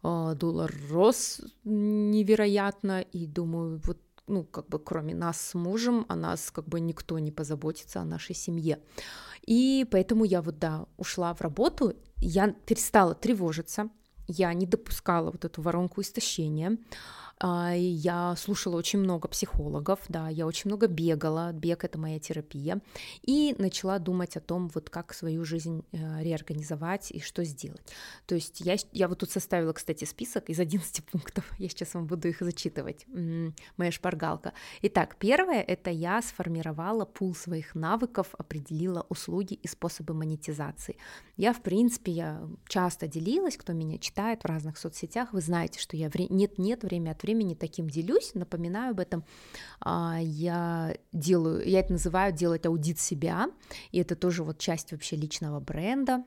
а, 0.04 0.36
доллар 0.36 0.74
рос 0.89 1.42
невероятно, 1.63 3.01
и 3.01 3.25
думаю, 3.25 3.82
вот 3.86 4.00
ну, 4.27 4.44
как 4.44 4.68
бы 4.70 4.80
кроме 4.80 5.13
нас 5.13 5.39
с 5.39 5.54
мужем, 5.54 6.06
о 6.10 6.15
нас 6.15 6.50
как 6.51 6.68
бы 6.68 6.80
никто 6.80 7.20
не 7.20 7.32
позаботится 7.32 8.01
о 8.01 8.06
нашей 8.06 8.34
семье. 8.34 8.80
И 9.46 9.86
поэтому 9.92 10.25
я 10.25 10.42
вот, 10.42 10.58
да, 10.58 10.88
ушла 10.98 11.34
в 11.34 11.42
работу, 11.42 11.94
я 12.18 12.51
перестала 12.65 13.13
тревожиться, 13.13 13.89
я 14.27 14.51
не 14.54 14.65
допускала 14.65 15.30
вот 15.30 15.46
эту 15.46 15.62
воронку 15.62 16.01
истощения, 16.01 16.77
я 17.42 18.34
слушала 18.38 18.77
очень 18.77 19.00
много 19.00 19.27
психологов, 19.27 20.00
да, 20.08 20.30
я 20.30 20.48
очень 20.48 20.70
много 20.70 20.88
бегала, 20.88 21.51
бег 21.51 21.84
это 21.84 21.98
моя 21.98 22.18
терапия, 22.18 22.80
и 23.24 23.56
начала 23.58 24.00
думать 24.00 24.38
о 24.38 24.39
том, 24.39 24.70
вот 24.74 24.89
как 24.89 25.13
свою 25.13 25.44
жизнь 25.44 25.84
э, 25.92 26.24
реорганизовать 26.24 27.12
и 27.12 27.20
что 27.20 27.44
сделать. 27.44 27.82
То 28.25 28.36
есть 28.36 28.62
я, 28.62 28.77
я 28.94 29.10
вот 29.10 29.20
тут 29.20 29.32
составила, 29.32 29.74
кстати, 29.74 30.06
список 30.06 30.50
из 30.50 30.60
11 30.60 31.04
пунктов, 31.04 31.51
я 31.60 31.68
сейчас 31.68 31.94
вам 31.94 32.08
буду 32.08 32.30
их 32.30 32.39
зачитывать, 32.39 33.06
моя 33.77 33.92
шпаргалка. 33.92 34.54
Итак, 34.84 35.18
первое, 35.20 35.62
это 35.62 35.89
я 35.89 36.22
сформировала 36.22 37.04
пул 37.04 37.36
своих 37.36 37.75
навыков, 37.75 38.27
определила 38.38 39.06
услуги 39.10 39.56
и 39.56 39.68
способы 39.68 40.13
монетизации. 40.13 40.98
Я, 41.36 41.51
в 41.51 41.62
принципе, 41.62 42.13
я 42.13 42.48
часто 42.70 43.08
делилась, 43.08 43.58
кто 43.58 43.74
меня 43.74 43.98
читает 43.98 44.44
в 44.44 44.46
разных 44.46 44.77
соцсетях, 44.77 45.34
вы 45.34 45.42
знаете, 45.42 45.80
что 45.80 45.98
я 45.98 46.10
нет-нет, 46.15 46.84
время 46.84 47.12
от 47.12 47.25
времени 47.25 47.55
таким 47.55 47.89
делюсь, 47.89 48.34
напоминаю 48.36 48.91
об 48.91 49.00
этом. 49.00 49.24
А, 49.79 50.17
я 50.22 50.96
делаю, 51.12 51.67
я 51.67 51.79
это 51.79 51.94
называю 51.94 52.34
делать 52.34 52.65
аудит 52.65 53.00
себя, 53.00 53.48
и 53.91 54.00
это 54.00 54.15
тоже 54.15 54.44
вот 54.44 54.60
часть 54.60 54.91
вообще 54.91 55.15
личного 55.15 55.60
бренда 55.60 56.24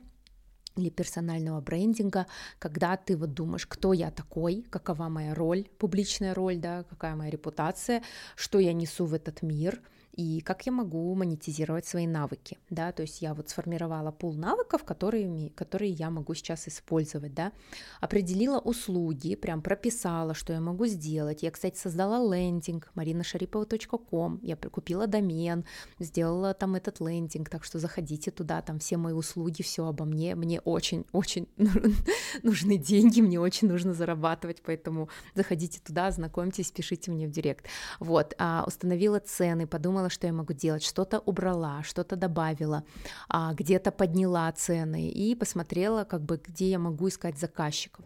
или 0.76 0.90
персонального 0.90 1.60
брендинга, 1.60 2.26
когда 2.58 2.96
ты 2.96 3.16
вот 3.16 3.34
думаешь, 3.34 3.66
кто 3.66 3.92
я 3.92 4.10
такой, 4.10 4.64
какова 4.70 5.08
моя 5.08 5.34
роль, 5.34 5.64
публичная 5.78 6.34
роль, 6.34 6.58
да, 6.58 6.84
какая 6.84 7.16
моя 7.16 7.30
репутация, 7.30 8.02
что 8.36 8.58
я 8.58 8.72
несу 8.72 9.06
в 9.06 9.14
этот 9.14 9.42
мир– 9.42 9.80
и 10.18 10.40
как 10.40 10.66
я 10.66 10.72
могу 10.72 11.14
монетизировать 11.14 11.86
свои 11.86 12.08
навыки, 12.08 12.58
да, 12.70 12.90
то 12.90 13.02
есть 13.02 13.22
я 13.22 13.34
вот 13.34 13.50
сформировала 13.50 14.10
пул 14.10 14.34
навыков, 14.34 14.82
которые, 14.82 15.50
которые 15.50 15.92
я 15.92 16.10
могу 16.10 16.34
сейчас 16.34 16.66
использовать, 16.66 17.34
да, 17.34 17.52
определила 18.00 18.58
услуги, 18.58 19.36
прям 19.36 19.62
прописала, 19.62 20.34
что 20.34 20.52
я 20.52 20.60
могу 20.60 20.86
сделать, 20.86 21.44
я, 21.44 21.52
кстати, 21.52 21.78
создала 21.78 22.18
лендинг 22.34 22.90
marinasharipova.com, 22.96 24.40
я 24.42 24.56
купила 24.56 25.06
домен, 25.06 25.64
сделала 26.00 26.52
там 26.52 26.74
этот 26.74 26.98
лендинг, 26.98 27.48
так 27.48 27.62
что 27.62 27.78
заходите 27.78 28.32
туда, 28.32 28.60
там 28.60 28.80
все 28.80 28.96
мои 28.96 29.12
услуги, 29.12 29.62
все 29.62 29.86
обо 29.86 30.04
мне, 30.04 30.34
мне 30.34 30.60
очень-очень 30.62 31.46
нужны 32.42 32.76
деньги, 32.76 33.20
мне 33.20 33.38
очень 33.38 33.68
нужно 33.68 33.94
зарабатывать, 33.94 34.62
поэтому 34.66 35.10
заходите 35.36 35.78
туда, 35.78 36.10
знакомьтесь, 36.10 36.72
пишите 36.72 37.12
мне 37.12 37.28
в 37.28 37.30
директ, 37.30 37.66
вот, 38.00 38.34
а, 38.38 38.64
установила 38.66 39.20
цены, 39.20 39.68
подумала, 39.68 40.07
что 40.08 40.26
я 40.26 40.32
могу 40.32 40.52
делать, 40.52 40.82
что-то 40.82 41.18
убрала, 41.20 41.82
что-то 41.82 42.16
добавила, 42.16 42.84
а, 43.28 43.52
где-то 43.54 43.90
подняла 43.90 44.50
цены 44.52 45.08
и 45.08 45.34
посмотрела, 45.34 46.04
как 46.04 46.22
бы, 46.22 46.40
где 46.42 46.70
я 46.70 46.78
могу 46.78 47.08
искать 47.08 47.38
заказчиков. 47.38 48.04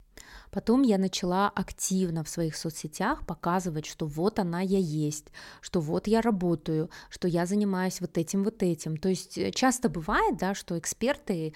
Потом 0.50 0.82
я 0.82 0.98
начала 0.98 1.48
активно 1.48 2.22
в 2.22 2.28
своих 2.28 2.56
соцсетях 2.56 3.26
показывать, 3.26 3.86
что 3.86 4.06
вот 4.06 4.38
она 4.38 4.60
я 4.60 4.78
есть, 4.78 5.28
что 5.62 5.80
вот 5.80 6.06
я 6.06 6.20
работаю, 6.20 6.90
что 7.08 7.26
я 7.26 7.46
занимаюсь 7.46 8.00
вот 8.00 8.18
этим, 8.18 8.44
вот 8.44 8.62
этим. 8.62 8.98
То 8.98 9.08
есть 9.08 9.38
э, 9.38 9.50
часто 9.50 9.88
бывает, 9.88 10.36
да, 10.36 10.54
что 10.54 10.78
эксперты 10.78 11.54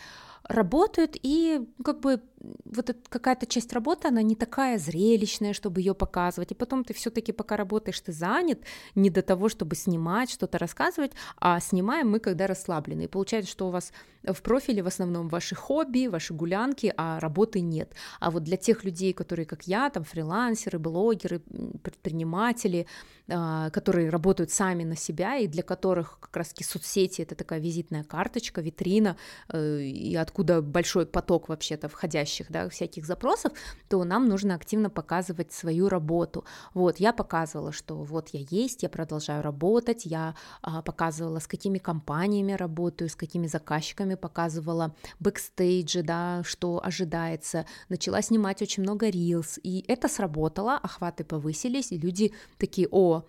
работают, 0.49 1.17
и 1.23 1.67
как 1.85 2.01
бы 2.01 2.23
вот 2.65 2.97
какая-то 3.09 3.47
часть 3.47 3.73
работы, 3.73 4.09
она 4.09 4.23
не 4.23 4.37
такая 4.37 4.79
зрелищная, 4.79 5.53
чтобы 5.53 5.81
ее 5.81 5.95
показывать, 5.95 6.53
и 6.53 6.55
потом 6.55 6.85
ты 6.85 6.95
все-таки 6.95 7.33
пока 7.33 7.57
работаешь, 7.57 8.01
ты 8.01 8.13
занят 8.13 8.61
не 8.95 9.11
до 9.11 9.23
того, 9.23 9.49
чтобы 9.49 9.75
снимать, 9.75 10.31
что-то 10.31 10.59
рассказывать, 10.59 11.13
а 11.39 11.59
снимаем 11.61 12.11
мы, 12.11 12.21
когда 12.21 12.47
расслаблены. 12.47 13.03
И 13.03 13.09
получается, 13.09 13.51
что 13.51 13.69
у 13.69 13.71
вас 13.71 13.93
в 14.23 14.43
профиле 14.43 14.83
в 14.83 14.87
основном 14.87 15.29
ваши 15.29 15.55
хобби, 15.55 16.07
ваши 16.07 16.35
гулянки, 16.35 16.93
а 16.97 17.21
работы 17.21 17.61
нет. 17.61 17.95
А 18.21 18.31
вот 18.31 18.43
для 18.47 18.57
тех 18.57 18.85
людей, 18.85 19.13
которые, 19.13 19.45
как 19.45 19.65
я, 19.65 19.91
там 19.91 20.05
фрилансеры, 20.05 20.79
блогеры, 20.79 21.41
предприниматели, 21.83 22.87
а, 23.29 23.71
которые 23.71 24.09
работают 24.09 24.53
сами 24.53 24.85
на 24.85 24.97
себя, 24.97 25.37
и 25.37 25.49
для 25.49 25.65
которых 25.65 26.19
как 26.21 26.37
раз-таки 26.37 26.63
соцсети— 26.63 27.23
это 27.23 27.35
такая 27.35 27.59
визитная 27.59 28.05
карточка, 28.05 28.61
витрина, 28.61 29.17
э, 29.49 29.81
и 29.81 30.15
откуда 30.15 30.63
большой 30.63 31.07
поток 31.07 31.49
вообще-то 31.49 31.89
входящих, 31.89 32.47
да, 32.51 32.69
всяких 32.69 33.05
запросов, 33.05 33.53
то 33.89 34.05
нам 34.05 34.29
нужно 34.29 34.55
активно 34.55 34.91
показывать 34.91 35.53
свою 35.53 35.89
работу. 35.89 36.45
Вот, 36.73 37.01
я 37.01 37.13
показывала, 37.13 37.73
что 37.73 37.97
вот 37.97 38.29
я 38.29 38.47
есть, 38.49 38.85
я 38.85 38.89
продолжаю 38.89 39.43
работать, 39.43 40.07
я 40.07 40.37
а, 40.63 40.83
показывала, 40.83 41.41
с 41.41 41.49
какими 41.49 41.79
компаниями 41.79 42.53
работаю, 42.53 43.09
с 43.09 43.17
какими 43.17 43.49
заказчиками 43.49 44.15
показывала 44.15 44.95
бэкстейджи, 45.19 46.03
да, 46.03 46.43
что 46.45 46.81
ожидается, 46.85 47.67
начала 47.89 48.23
снимать 48.37 48.63
очень 48.63 48.83
много 48.83 49.09
рилс, 49.09 49.59
и 49.63 49.83
это 49.89 50.09
сработало, 50.09 50.77
охваты 50.77 51.25
повысились, 51.25 51.93
и 51.93 51.99
люди 51.99 52.33
такие, 52.59 52.87
о, 52.91 53.23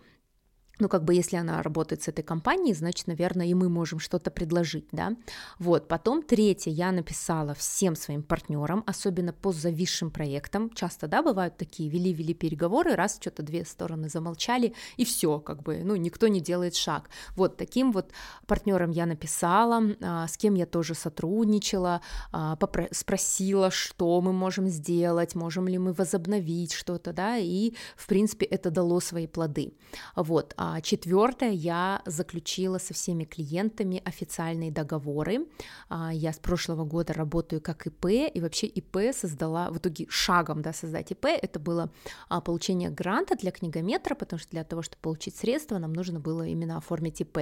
ну, 0.79 0.89
как 0.89 1.03
бы, 1.03 1.13
если 1.13 1.37
она 1.37 1.61
работает 1.63 2.03
с 2.03 2.07
этой 2.07 2.23
компанией, 2.23 2.73
значит, 2.73 3.07
наверное, 3.07 3.47
и 3.47 3.53
мы 3.53 3.69
можем 3.69 3.99
что-то 3.99 4.31
предложить, 4.31 4.87
да. 4.91 5.15
Вот, 5.59 5.87
потом 5.87 6.21
третье, 6.21 6.71
я 6.71 6.91
написала 6.91 7.53
всем 7.53 7.95
своим 7.95 8.23
партнерам, 8.23 8.83
особенно 8.85 9.33
по 9.33 9.51
зависшим 9.51 10.11
проектам, 10.11 10.69
часто, 10.73 11.07
да, 11.07 11.23
бывают 11.23 11.57
такие, 11.57 11.89
вели-вели 11.89 12.33
переговоры, 12.33 12.95
раз 12.95 13.17
что-то 13.19 13.43
две 13.43 13.65
стороны 13.65 14.09
замолчали, 14.09 14.73
и 14.97 15.05
все, 15.05 15.39
как 15.39 15.63
бы, 15.63 15.81
ну, 15.83 15.95
никто 15.95 16.27
не 16.27 16.41
делает 16.41 16.75
шаг. 16.75 17.09
Вот, 17.35 17.57
таким 17.57 17.91
вот 17.91 18.11
партнерам 18.45 18.91
я 18.91 19.05
написала, 19.05 19.81
а, 20.01 20.27
с 20.27 20.37
кем 20.37 20.55
я 20.55 20.65
тоже 20.65 20.93
сотрудничала, 20.93 22.01
а, 22.31 22.57
спросила, 22.91 23.71
что 23.71 24.21
мы 24.21 24.33
можем 24.33 24.67
сделать, 24.67 25.35
можем 25.35 25.67
ли 25.67 25.77
мы 25.77 25.93
возобновить 25.93 26.73
что-то, 26.73 27.13
да, 27.13 27.37
и, 27.37 27.73
в 27.95 28.07
принципе, 28.07 28.45
это 28.45 28.71
дало 28.71 28.99
свои 28.99 29.27
плоды. 29.27 29.73
Вот, 30.15 30.53
а 30.57 30.66
а 30.69 30.81
четвертое, 30.81 31.51
я 31.51 32.01
заключила 32.05 32.77
со 32.77 32.93
всеми 32.93 33.23
клиентами 33.23 34.01
официальные 34.03 34.69
договоры. 34.69 35.47
А, 35.87 36.13
я 36.13 36.33
с 36.33 36.39
прошлого 36.39 36.83
года 36.83 37.13
работаю 37.13 37.61
как 37.61 37.87
ИП, 37.87 38.05
и 38.35 38.41
вообще 38.41 38.67
ИП 38.67 39.13
создала, 39.13 39.69
в 39.69 39.77
итоге 39.77 40.07
шагом 40.09 40.61
да, 40.61 40.73
создать 40.73 41.11
ИП, 41.11 41.25
это 41.25 41.59
было 41.59 41.89
а, 42.27 42.41
получение 42.41 42.89
гранта 42.89 43.37
для 43.37 43.51
книгометра, 43.51 44.13
потому 44.15 44.39
что 44.39 44.49
для 44.51 44.65
того, 44.65 44.81
чтобы 44.81 44.99
получить 45.01 45.37
средства, 45.37 45.77
нам 45.77 45.93
нужно 45.93 46.19
было 46.19 46.45
именно 46.45 46.77
оформить 46.77 47.21
ИП 47.21 47.37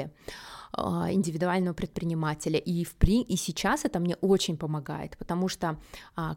индивидуального 0.77 1.73
предпринимателя. 1.73 2.59
И, 2.59 2.83
в 2.83 2.95
при... 2.95 3.21
и 3.21 3.37
сейчас 3.37 3.85
это 3.85 3.99
мне 3.99 4.17
очень 4.19 4.57
помогает, 4.57 5.17
потому 5.17 5.47
что 5.47 5.79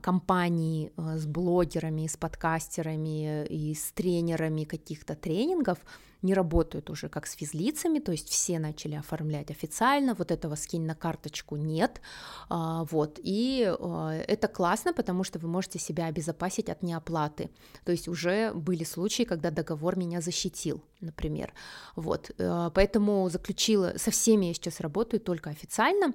компании 0.01 0.93
а, 0.97 1.19
с 1.19 1.27
блогерами, 1.27 2.07
с 2.07 2.17
подкастерами 2.17 3.47
и 3.47 3.75
с 3.75 3.91
тренерами 3.93 4.63
каких-то 4.63 5.17
тренингов 5.17 5.79
не 6.23 6.35
работают 6.35 6.91
уже 6.91 7.09
как 7.09 7.27
с 7.27 7.33
физлицами, 7.33 7.99
то 7.99 8.13
есть 8.13 8.29
все 8.29 8.59
начали 8.59 8.95
оформлять 8.95 9.51
официально, 9.51 10.15
вот 10.15 10.31
этого 10.31 10.55
скинь 10.57 10.85
на 10.85 10.95
карточку 10.95 11.57
нет, 11.57 12.01
а, 12.49 12.85
вот, 12.91 13.19
и 13.23 13.73
а, 13.79 14.13
это 14.13 14.49
классно, 14.49 14.93
потому 14.93 15.25
что 15.25 15.39
вы 15.39 15.49
можете 15.49 15.79
себя 15.79 16.07
обезопасить 16.07 16.69
от 16.69 16.83
неоплаты, 16.83 17.51
то 17.85 17.93
есть 17.93 18.09
уже 18.09 18.53
были 18.53 18.85
случаи, 18.85 19.23
когда 19.23 19.51
договор 19.51 19.97
меня 19.97 20.21
защитил, 20.21 20.83
например, 21.01 21.53
вот, 21.97 22.31
э, 22.39 22.71
поэтому 22.75 23.29
заключила, 23.29 23.95
со 23.97 24.11
всеми 24.11 24.47
я 24.47 24.55
сейчас 24.55 24.81
работаю 24.81 25.21
только 25.21 25.51
официально, 25.51 26.15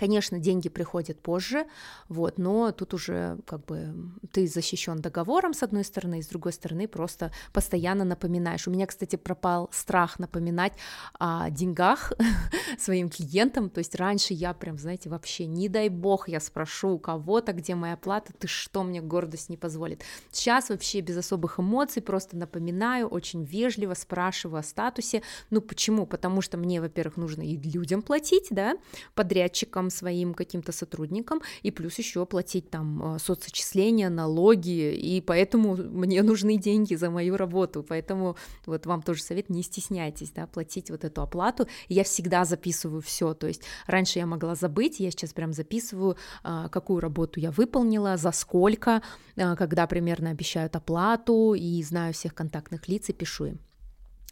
Конечно, 0.00 0.38
деньги 0.38 0.70
приходят 0.70 1.20
позже, 1.20 1.66
вот, 2.08 2.38
но 2.38 2.72
тут 2.72 2.94
уже 2.94 3.36
как 3.46 3.66
бы 3.66 3.92
ты 4.32 4.46
защищен 4.46 5.02
договором 5.02 5.52
с 5.52 5.62
одной 5.62 5.84
стороны, 5.84 6.20
и 6.20 6.22
с 6.22 6.28
другой 6.28 6.54
стороны 6.54 6.88
просто 6.88 7.30
постоянно 7.52 8.04
напоминаешь. 8.04 8.66
У 8.66 8.70
меня, 8.70 8.86
кстати, 8.86 9.16
пропал 9.16 9.68
страх 9.72 10.18
напоминать 10.18 10.72
о 11.18 11.50
деньгах 11.50 12.14
своим 12.78 13.10
клиентам, 13.10 13.68
то 13.68 13.80
есть 13.80 13.94
раньше 13.94 14.32
я 14.32 14.54
прям, 14.54 14.78
знаете, 14.78 15.10
вообще, 15.10 15.44
не 15.44 15.68
дай 15.68 15.90
бог, 15.90 16.30
я 16.30 16.40
спрошу 16.40 16.92
у 16.92 16.98
кого-то, 16.98 17.52
где 17.52 17.74
моя 17.74 17.98
плата, 17.98 18.32
ты 18.32 18.48
что, 18.48 18.82
мне 18.84 19.02
гордость 19.02 19.50
не 19.50 19.58
позволит. 19.58 20.02
Сейчас 20.30 20.70
вообще 20.70 21.02
без 21.02 21.18
особых 21.18 21.60
эмоций 21.60 22.00
просто 22.00 22.38
напоминаю, 22.38 23.06
очень 23.06 23.44
вежливо 23.44 23.92
спрашиваю 23.92 24.60
о 24.60 24.62
статусе, 24.62 25.20
ну 25.50 25.60
почему? 25.60 26.06
Потому 26.06 26.40
что 26.40 26.56
мне, 26.56 26.80
во-первых, 26.80 27.18
нужно 27.18 27.42
и 27.42 27.58
людям 27.58 28.00
платить, 28.00 28.46
да, 28.48 28.78
подрядчикам, 29.14 29.89
своим 29.90 30.34
каким-то 30.34 30.72
сотрудникам, 30.72 31.40
и 31.62 31.70
плюс 31.70 31.98
еще 31.98 32.26
платить 32.26 32.70
там 32.70 33.16
э, 33.16 33.18
соцочисления, 33.18 34.10
налоги, 34.10 34.94
и 34.94 35.20
поэтому 35.20 35.76
мне 35.76 36.22
нужны 36.22 36.56
деньги 36.56 36.94
за 36.94 37.10
мою 37.10 37.36
работу, 37.36 37.82
поэтому 37.82 38.36
вот 38.66 38.86
вам 38.86 39.02
тоже 39.02 39.22
совет, 39.22 39.50
не 39.50 39.62
стесняйтесь, 39.62 40.30
да, 40.30 40.46
платить 40.46 40.90
вот 40.90 41.04
эту 41.04 41.22
оплату, 41.22 41.66
я 41.88 42.04
всегда 42.04 42.44
записываю 42.44 43.00
все, 43.00 43.34
то 43.34 43.46
есть 43.46 43.62
раньше 43.86 44.18
я 44.18 44.26
могла 44.26 44.54
забыть, 44.54 45.00
я 45.00 45.10
сейчас 45.10 45.32
прям 45.32 45.52
записываю, 45.52 46.16
э, 46.44 46.68
какую 46.70 47.00
работу 47.00 47.40
я 47.40 47.50
выполнила, 47.50 48.16
за 48.16 48.32
сколько, 48.32 49.02
э, 49.36 49.56
когда 49.56 49.86
примерно 49.86 50.30
обещают 50.30 50.76
оплату, 50.76 51.54
и 51.54 51.82
знаю 51.82 52.12
всех 52.12 52.34
контактных 52.34 52.88
лиц 52.88 53.08
и 53.08 53.12
пишу 53.12 53.46
им. 53.46 53.69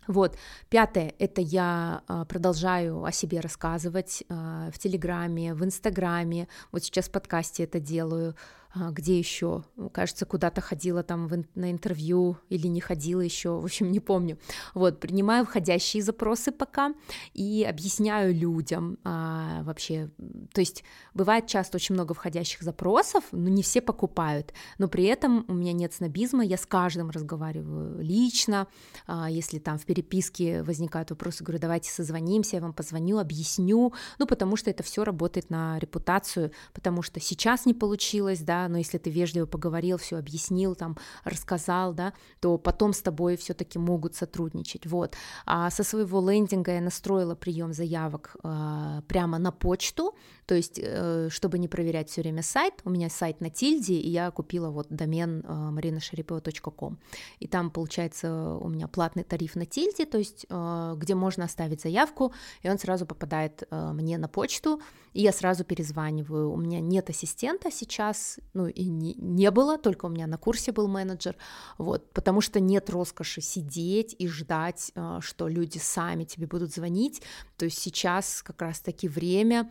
Вот. 0.08 0.36
Пятое— 0.70 1.14
это 1.18 1.40
я 1.40 2.02
а, 2.08 2.24
продолжаю 2.24 3.04
о 3.04 3.12
себе 3.12 3.40
рассказывать 3.40 4.24
а, 4.28 4.70
в 4.72 4.78
Телеграме, 4.78 5.54
в 5.54 5.62
Инстаграме. 5.64 6.48
Вот 6.72 6.82
сейчас 6.82 7.08
в 7.08 7.12
подкасте 7.12 7.64
это 7.64 7.78
делаю. 7.78 8.34
А, 8.74 8.90
где 8.90 9.18
еще, 9.18 9.64
кажется, 9.92 10.26
куда-то 10.26 10.60
ходила 10.60 11.02
там 11.02 11.26
в, 11.26 11.42
на 11.54 11.70
интервью 11.70 12.36
или 12.50 12.66
не 12.66 12.80
ходила 12.80 13.22
еще, 13.22 13.58
в 13.58 13.64
общем, 13.64 13.90
не 13.90 14.00
помню. 14.00 14.38
Вот, 14.74 15.00
принимаю 15.00 15.46
входящие 15.46 16.02
запросы 16.02 16.52
пока 16.52 16.92
и 17.32 17.66
объясняю 17.68 18.34
людям 18.34 18.98
а, 19.04 19.62
вообще, 19.62 20.10
то 20.52 20.60
есть 20.60 20.84
бывает 21.14 21.46
часто 21.46 21.76
очень 21.76 21.94
много 21.94 22.12
входящих 22.12 22.62
запросов, 22.62 23.24
но 23.32 23.48
не 23.48 23.62
все 23.62 23.80
покупают, 23.80 24.52
но 24.76 24.88
при 24.88 25.04
этом 25.04 25.46
у 25.48 25.54
меня 25.54 25.72
нет 25.72 25.94
снобизма, 25.94 26.44
я 26.44 26.58
с 26.58 26.66
каждым 26.66 27.08
разговариваю 27.08 28.02
лично, 28.02 28.66
а, 29.06 29.30
если 29.30 29.58
там 29.58 29.78
в 29.78 29.86
переписке 29.86 30.62
возникают 30.62 31.10
вопросы, 31.10 31.42
говорю, 31.42 31.60
давайте 31.60 31.90
созвонимся, 31.90 32.56
я 32.56 32.62
вам 32.62 32.74
позвоню, 32.74 33.18
объясню, 33.18 33.94
ну, 34.18 34.26
потому 34.26 34.56
что 34.56 34.68
это 34.70 34.82
все 34.82 35.04
работает 35.04 35.48
на 35.48 35.78
репутацию, 35.78 36.52
потому 36.74 37.00
что 37.00 37.18
сейчас 37.18 37.64
не 37.64 37.72
получилось, 37.72 38.40
да, 38.40 38.57
но 38.66 38.78
если 38.78 38.98
ты 38.98 39.10
вежливо 39.10 39.46
поговорил, 39.46 39.98
все 39.98 40.16
объяснил, 40.16 40.74
там, 40.74 40.96
рассказал, 41.24 41.92
да, 41.92 42.12
то 42.40 42.58
потом 42.58 42.92
с 42.92 43.02
тобой 43.02 43.36
все-таки 43.36 43.78
могут 43.78 44.16
сотрудничать, 44.16 44.86
вот. 44.86 45.14
А 45.46 45.70
со 45.70 45.84
своего 45.84 46.28
лендинга 46.28 46.72
я 46.72 46.80
настроила 46.80 47.34
прием 47.34 47.72
заявок 47.72 48.36
э, 48.42 49.02
прямо 49.06 49.38
на 49.38 49.52
почту, 49.52 50.14
то 50.46 50.54
есть, 50.54 50.80
э, 50.82 51.28
чтобы 51.30 51.58
не 51.58 51.68
проверять 51.68 52.10
все 52.10 52.22
время 52.22 52.42
сайт, 52.42 52.74
у 52.84 52.90
меня 52.90 53.10
сайт 53.10 53.40
на 53.40 53.50
тильде, 53.50 53.94
и 53.94 54.08
я 54.08 54.30
купила 54.30 54.70
вот 54.70 54.86
домен 54.88 55.44
э, 55.46 55.52
marinasharipova.com, 55.52 56.98
и 57.38 57.46
там, 57.46 57.70
получается, 57.70 58.54
у 58.54 58.68
меня 58.68 58.88
платный 58.88 59.24
тариф 59.24 59.56
на 59.56 59.66
тильде, 59.66 60.06
то 60.06 60.18
есть, 60.18 60.46
э, 60.48 60.94
где 60.96 61.14
можно 61.14 61.44
оставить 61.44 61.82
заявку, 61.82 62.32
и 62.62 62.70
он 62.70 62.78
сразу 62.78 63.06
попадает 63.06 63.64
э, 63.70 63.92
мне 63.92 64.18
на 64.18 64.28
почту, 64.28 64.80
и 65.12 65.22
я 65.22 65.32
сразу 65.32 65.64
перезваниваю. 65.64 66.50
У 66.50 66.56
меня 66.56 66.80
нет 66.80 67.10
ассистента 67.10 67.70
сейчас, 67.70 68.38
ну 68.54 68.66
и 68.66 68.84
не, 68.84 69.14
не 69.14 69.50
было, 69.50 69.78
только 69.78 70.06
у 70.06 70.08
меня 70.08 70.26
на 70.26 70.38
курсе 70.38 70.72
был 70.72 70.88
менеджер, 70.88 71.36
вот, 71.76 72.12
потому 72.12 72.40
что 72.40 72.60
нет 72.60 72.90
роскоши 72.90 73.40
сидеть 73.40 74.14
и 74.18 74.28
ждать, 74.28 74.92
э, 74.94 75.18
что 75.20 75.48
люди 75.48 75.78
сами 75.78 76.24
тебе 76.24 76.46
будут 76.46 76.72
звонить, 76.72 77.22
то 77.56 77.64
есть 77.64 77.78
сейчас 77.78 78.42
как 78.42 78.62
раз-таки 78.62 79.08
время, 79.08 79.70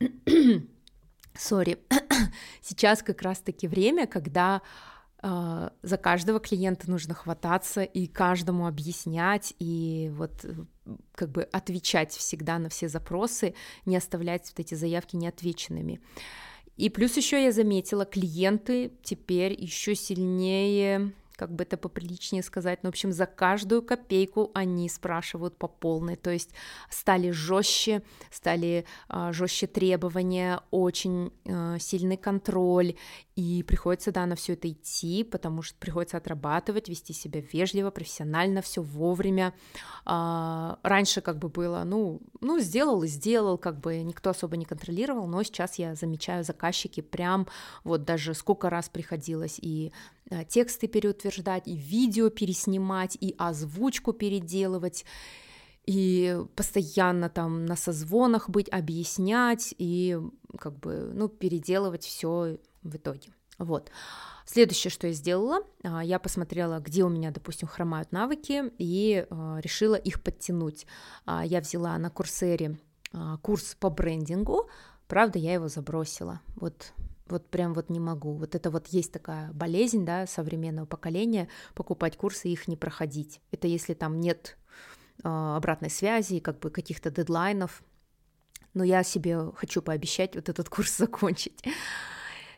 сори, 1.34 1.78
сейчас 2.62 3.02
как 3.02 3.22
раз-таки 3.22 3.68
время, 3.68 4.06
когда 4.06 4.62
э, 5.22 5.70
за 5.82 5.96
каждого 5.96 6.40
клиента 6.40 6.90
нужно 6.90 7.14
хвататься 7.14 7.82
и 7.82 8.06
каждому 8.06 8.66
объяснять, 8.66 9.54
и 9.58 10.10
вот 10.14 10.44
как 11.14 11.30
бы 11.30 11.42
отвечать 11.42 12.12
всегда 12.12 12.58
на 12.58 12.68
все 12.68 12.88
запросы, 12.88 13.54
не 13.84 13.96
оставлять 13.96 14.48
вот 14.50 14.60
эти 14.60 14.74
заявки 14.74 15.16
неотвеченными. 15.16 16.00
И 16.76 16.90
плюс 16.90 17.16
еще 17.16 17.42
я 17.42 17.52
заметила, 17.52 18.04
клиенты 18.04 18.92
теперь 19.02 19.58
еще 19.58 19.94
сильнее 19.94 21.12
как 21.36 21.52
бы 21.54 21.64
это 21.64 21.76
поприличнее 21.76 22.42
сказать, 22.42 22.82
но, 22.82 22.88
в 22.88 22.92
общем, 22.92 23.12
за 23.12 23.26
каждую 23.26 23.82
копейку 23.82 24.50
они 24.54 24.88
спрашивают 24.88 25.56
по 25.56 25.68
полной, 25.68 26.16
то 26.16 26.30
есть 26.30 26.50
стали 26.90 27.30
жестче, 27.30 28.02
стали 28.30 28.86
э, 29.08 29.32
жестче 29.32 29.66
требования, 29.66 30.60
очень 30.70 31.32
э, 31.44 31.76
сильный 31.78 32.16
контроль, 32.16 32.94
и 33.36 33.62
приходится, 33.62 34.12
да, 34.12 34.24
на 34.24 34.34
все 34.34 34.54
это 34.54 34.70
идти, 34.70 35.22
потому 35.22 35.60
что 35.60 35.78
приходится 35.78 36.16
отрабатывать, 36.16 36.88
вести 36.88 37.12
себя 37.12 37.42
вежливо, 37.52 37.90
профессионально, 37.90 38.62
все 38.62 38.80
вовремя. 38.80 39.52
Э, 40.06 40.76
раньше 40.82 41.20
как 41.20 41.38
бы 41.38 41.48
было, 41.48 41.84
ну, 41.84 42.22
ну, 42.40 42.58
сделал 42.60 43.02
и 43.02 43.08
сделал, 43.08 43.58
как 43.58 43.78
бы 43.78 44.02
никто 44.02 44.30
особо 44.30 44.56
не 44.56 44.64
контролировал, 44.64 45.26
но 45.26 45.42
сейчас 45.42 45.78
я 45.78 45.94
замечаю 45.94 46.44
заказчики 46.44 47.02
прям, 47.02 47.46
вот 47.84 48.04
даже 48.04 48.32
сколько 48.32 48.70
раз 48.70 48.88
приходилось 48.88 49.58
и 49.60 49.92
тексты 50.48 50.88
переутверждать, 50.88 51.68
и 51.68 51.76
видео 51.76 52.30
переснимать, 52.30 53.16
и 53.20 53.34
озвучку 53.38 54.12
переделывать, 54.12 55.04
и 55.86 56.38
постоянно 56.56 57.28
там 57.28 57.64
на 57.64 57.76
созвонах 57.76 58.50
быть, 58.50 58.68
объяснять 58.68 59.74
и 59.78 60.18
как 60.58 60.78
бы, 60.78 61.12
ну, 61.14 61.28
переделывать 61.28 62.04
все 62.04 62.58
в 62.82 62.96
итоге. 62.96 63.30
Вот. 63.58 63.90
Следующее, 64.44 64.90
что 64.90 65.06
я 65.06 65.12
сделала, 65.12 65.60
а, 65.82 66.04
я 66.04 66.18
посмотрела, 66.18 66.78
где 66.78 67.04
у 67.04 67.08
меня, 67.08 67.30
допустим, 67.30 67.68
хромают 67.68 68.12
навыки, 68.12 68.72
и 68.78 69.26
а, 69.28 69.58
решила 69.60 69.94
их 69.94 70.22
подтянуть. 70.22 70.86
Я 71.26 71.60
взяла 71.60 71.96
на 71.98 72.10
Курсере 72.10 72.78
курс 73.42 73.76
по 73.80 73.88
брендингу, 73.88 74.68
правда, 75.08 75.38
я 75.38 75.54
его 75.54 75.68
забросила. 75.68 76.40
Вот 76.56 76.92
вот 77.28 77.48
прям 77.48 77.74
вот 77.74 77.90
не 77.90 78.00
могу. 78.00 78.34
Вот 78.34 78.54
это 78.54 78.70
вот 78.70 78.88
есть 78.88 79.12
такая 79.12 79.52
болезнь, 79.52 80.04
да, 80.04 80.26
современного 80.26 80.86
поколения, 80.86 81.48
покупать 81.74 82.16
курсы 82.16 82.48
и 82.48 82.52
их 82.52 82.68
не 82.68 82.76
проходить. 82.76 83.40
Это 83.50 83.66
если 83.66 83.94
там 83.94 84.20
нет 84.20 84.56
э, 85.24 85.28
обратной 85.28 85.90
связи, 85.90 86.40
как 86.40 86.58
бы 86.60 86.70
каких-то 86.70 87.10
дедлайнов. 87.10 87.82
Но 88.74 88.84
я 88.84 89.02
себе 89.02 89.52
хочу 89.56 89.82
пообещать 89.82 90.34
вот 90.34 90.48
этот 90.48 90.68
курс 90.68 90.96
закончить. 90.96 91.62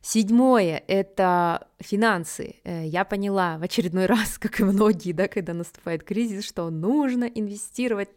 Седьмое— 0.00 0.82
это 0.86 1.66
финансы. 1.80 2.56
Э, 2.64 2.86
я 2.86 3.04
поняла 3.04 3.58
в 3.58 3.62
очередной 3.62 4.06
раз, 4.14 4.38
как 4.38 4.60
и 4.60 4.64
многие, 4.64 5.12
да, 5.12 5.28
когда 5.28 5.54
наступает 5.54 6.04
кризис, 6.04 6.44
что 6.44 6.70
нужно 6.70 7.24
инвестировать. 7.24 8.10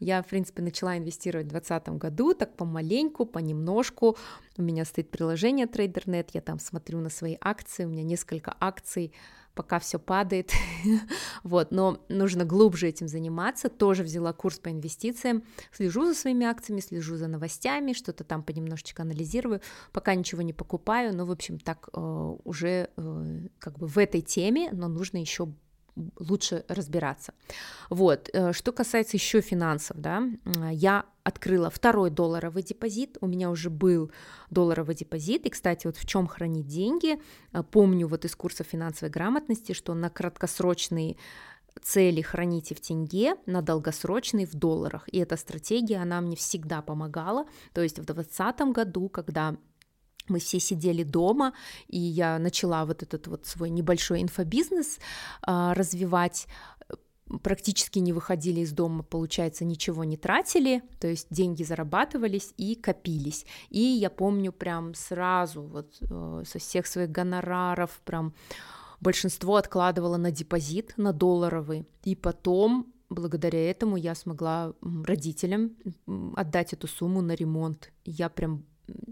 Я, 0.00 0.22
в 0.22 0.26
принципе, 0.26 0.62
начала 0.62 0.96
инвестировать 0.96 1.46
в 1.46 1.50
2020 1.50 1.98
году, 2.00 2.34
так 2.34 2.56
помаленьку, 2.56 3.26
понемножку. 3.26 4.16
У 4.56 4.62
меня 4.62 4.84
стоит 4.84 5.10
приложение 5.10 5.66
TraderNet, 5.66 6.30
я 6.32 6.40
там 6.40 6.58
смотрю 6.58 7.00
на 7.00 7.10
свои 7.10 7.36
акции, 7.40 7.84
у 7.84 7.88
меня 7.88 8.02
несколько 8.02 8.56
акций, 8.58 9.12
пока 9.58 9.80
все 9.80 9.98
падает, 9.98 10.52
вот, 11.42 11.72
но 11.72 11.98
нужно 12.08 12.44
глубже 12.44 12.86
этим 12.86 13.08
заниматься, 13.08 13.68
тоже 13.68 14.04
взяла 14.04 14.32
курс 14.32 14.60
по 14.60 14.70
инвестициям, 14.70 15.42
слежу 15.72 16.06
за 16.06 16.14
своими 16.14 16.46
акциями, 16.46 16.78
слежу 16.78 17.16
за 17.16 17.26
новостями, 17.26 17.92
что-то 17.92 18.22
там 18.22 18.44
понемножечко 18.44 19.02
анализирую, 19.02 19.60
пока 19.92 20.14
ничего 20.14 20.42
не 20.42 20.52
покупаю, 20.52 21.12
но, 21.12 21.26
в 21.26 21.32
общем, 21.32 21.58
так 21.58 21.88
э, 21.92 22.36
уже 22.44 22.88
э, 22.96 23.48
как 23.58 23.78
бы 23.80 23.88
в 23.88 23.98
этой 23.98 24.20
теме, 24.20 24.68
но 24.70 24.86
нужно 24.86 25.18
еще 25.18 25.48
лучше 26.18 26.64
разбираться. 26.68 27.32
Вот, 27.90 28.30
э, 28.32 28.52
что 28.52 28.72
касается 28.72 29.16
еще 29.16 29.40
финансов, 29.40 29.96
да, 29.98 30.22
я 30.72 31.04
открыла 31.24 31.70
второй 31.70 32.10
долларовый 32.10 32.62
депозит, 32.62 33.18
у 33.20 33.26
меня 33.26 33.50
уже 33.50 33.70
был 33.70 34.10
долларовый 34.50 34.94
депозит, 34.94 35.46
и, 35.46 35.50
кстати, 35.50 35.86
вот 35.86 35.96
в 35.96 36.06
чем 36.06 36.26
хранить 36.26 36.66
деньги, 36.66 37.20
э, 37.52 37.62
помню 37.62 38.06
вот 38.08 38.24
из 38.24 38.34
курса 38.34 38.64
финансовой 38.64 39.10
грамотности, 39.10 39.72
что 39.72 39.94
на 39.94 40.10
краткосрочные 40.10 41.16
цели 41.82 42.22
храните 42.22 42.74
в 42.74 42.80
тенге, 42.80 43.36
на 43.46 43.62
долгосрочные 43.62 44.46
в 44.46 44.54
долларах, 44.54 45.08
и 45.12 45.18
эта 45.18 45.36
стратегия, 45.36 45.98
она 45.98 46.20
мне 46.20 46.36
всегда 46.36 46.82
помогала, 46.82 47.46
то 47.72 47.82
есть 47.82 47.98
в 47.98 48.04
2020 48.04 48.60
году, 48.72 49.08
когда 49.08 49.56
мы 50.28 50.38
все 50.38 50.60
сидели 50.60 51.02
дома, 51.02 51.52
и 51.88 51.98
я 51.98 52.38
начала 52.38 52.84
вот 52.84 53.02
этот 53.02 53.26
вот 53.26 53.46
свой 53.46 53.70
небольшой 53.70 54.22
инфобизнес 54.22 54.98
а, 55.42 55.74
развивать 55.74 56.46
практически 57.42 57.98
не 57.98 58.12
выходили 58.12 58.60
из 58.60 58.72
дома, 58.72 59.02
получается, 59.02 59.64
ничего 59.64 60.04
не 60.04 60.16
тратили, 60.16 60.82
то 60.98 61.08
есть 61.08 61.26
деньги 61.30 61.62
зарабатывались 61.62 62.54
и 62.56 62.74
копились. 62.74 63.44
И 63.68 63.80
я 63.80 64.10
помню 64.10 64.52
прям 64.52 64.94
сразу 64.94 65.62
вот 65.62 65.96
э, 66.00 66.42
со 66.46 66.58
всех 66.58 66.86
своих 66.86 67.10
гонораров 67.10 68.00
прям 68.04 68.34
большинство 69.00 69.56
откладывала 69.56 70.16
на 70.16 70.30
депозит, 70.30 70.94
на 70.96 71.12
долларовый, 71.12 71.86
и 72.04 72.14
потом 72.14 72.92
благодаря 73.10 73.70
этому 73.70 73.96
я 73.96 74.14
смогла 74.14 74.74
родителям 74.82 75.76
отдать 76.36 76.72
эту 76.72 76.86
сумму 76.86 77.22
на 77.22 77.32
ремонт. 77.32 77.90
Я 78.04 78.28
прям 78.28 78.64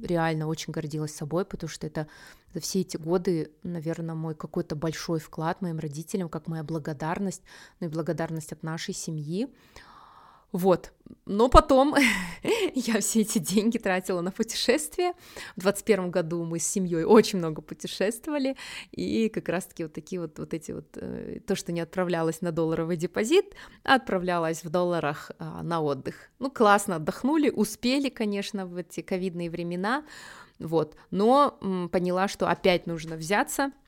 реально 0.02 0.46
очень 0.46 0.72
гордилась 0.72 1.14
собой, 1.14 1.44
потому 1.44 1.68
что 1.68 1.86
это 1.86 2.06
за 2.54 2.60
все 2.60 2.80
эти 2.80 2.96
годы, 2.96 3.50
наверное, 3.62 4.14
мой 4.14 4.34
какой-то 4.34 4.76
большой 4.76 5.20
вклад 5.20 5.62
моим 5.62 5.78
родителям, 5.78 6.28
как 6.28 6.46
моя 6.46 6.62
благодарность, 6.62 7.42
ну 7.80 7.86
и 7.86 7.90
благодарность 7.90 8.52
от 8.52 8.62
нашей 8.62 8.94
семьи. 8.94 9.48
Вот. 10.52 10.92
Но 11.24 11.48
потом 11.48 11.94
я 12.74 13.00
все 13.00 13.20
эти 13.20 13.38
деньги 13.38 13.78
тратила 13.78 14.20
на 14.20 14.30
путешествия. 14.30 15.12
В 15.56 15.60
21 15.60 16.10
году 16.10 16.44
мы 16.44 16.58
с 16.58 16.66
семьей 16.66 17.04
очень 17.04 17.38
много 17.38 17.62
путешествовали, 17.62 18.56
и 18.92 19.28
как 19.28 19.48
раз-таки 19.48 19.84
вот 19.84 19.92
такие 19.92 20.20
вот, 20.20 20.38
вот 20.38 20.54
эти 20.54 20.72
вот, 20.72 20.86
э, 20.96 21.40
то, 21.46 21.56
что 21.56 21.72
не 21.72 21.80
отправлялось 21.80 22.40
на 22.42 22.52
долларовый 22.52 22.96
депозит, 22.96 23.54
отправлялось 23.82 24.64
в 24.64 24.70
долларах 24.70 25.30
а, 25.38 25.62
на 25.62 25.80
отдых. 25.80 26.30
Ну, 26.38 26.50
классно 26.50 26.96
отдохнули, 26.96 27.50
успели, 27.50 28.08
конечно, 28.08 28.66
в 28.66 28.76
эти 28.76 29.00
ковидные 29.00 29.50
времена, 29.50 30.04
вот, 30.58 30.96
но 31.10 31.58
поняла, 31.92 32.28
что 32.28 32.48
опять 32.48 32.86
нужно 32.86 33.16
взяться— 33.16 33.72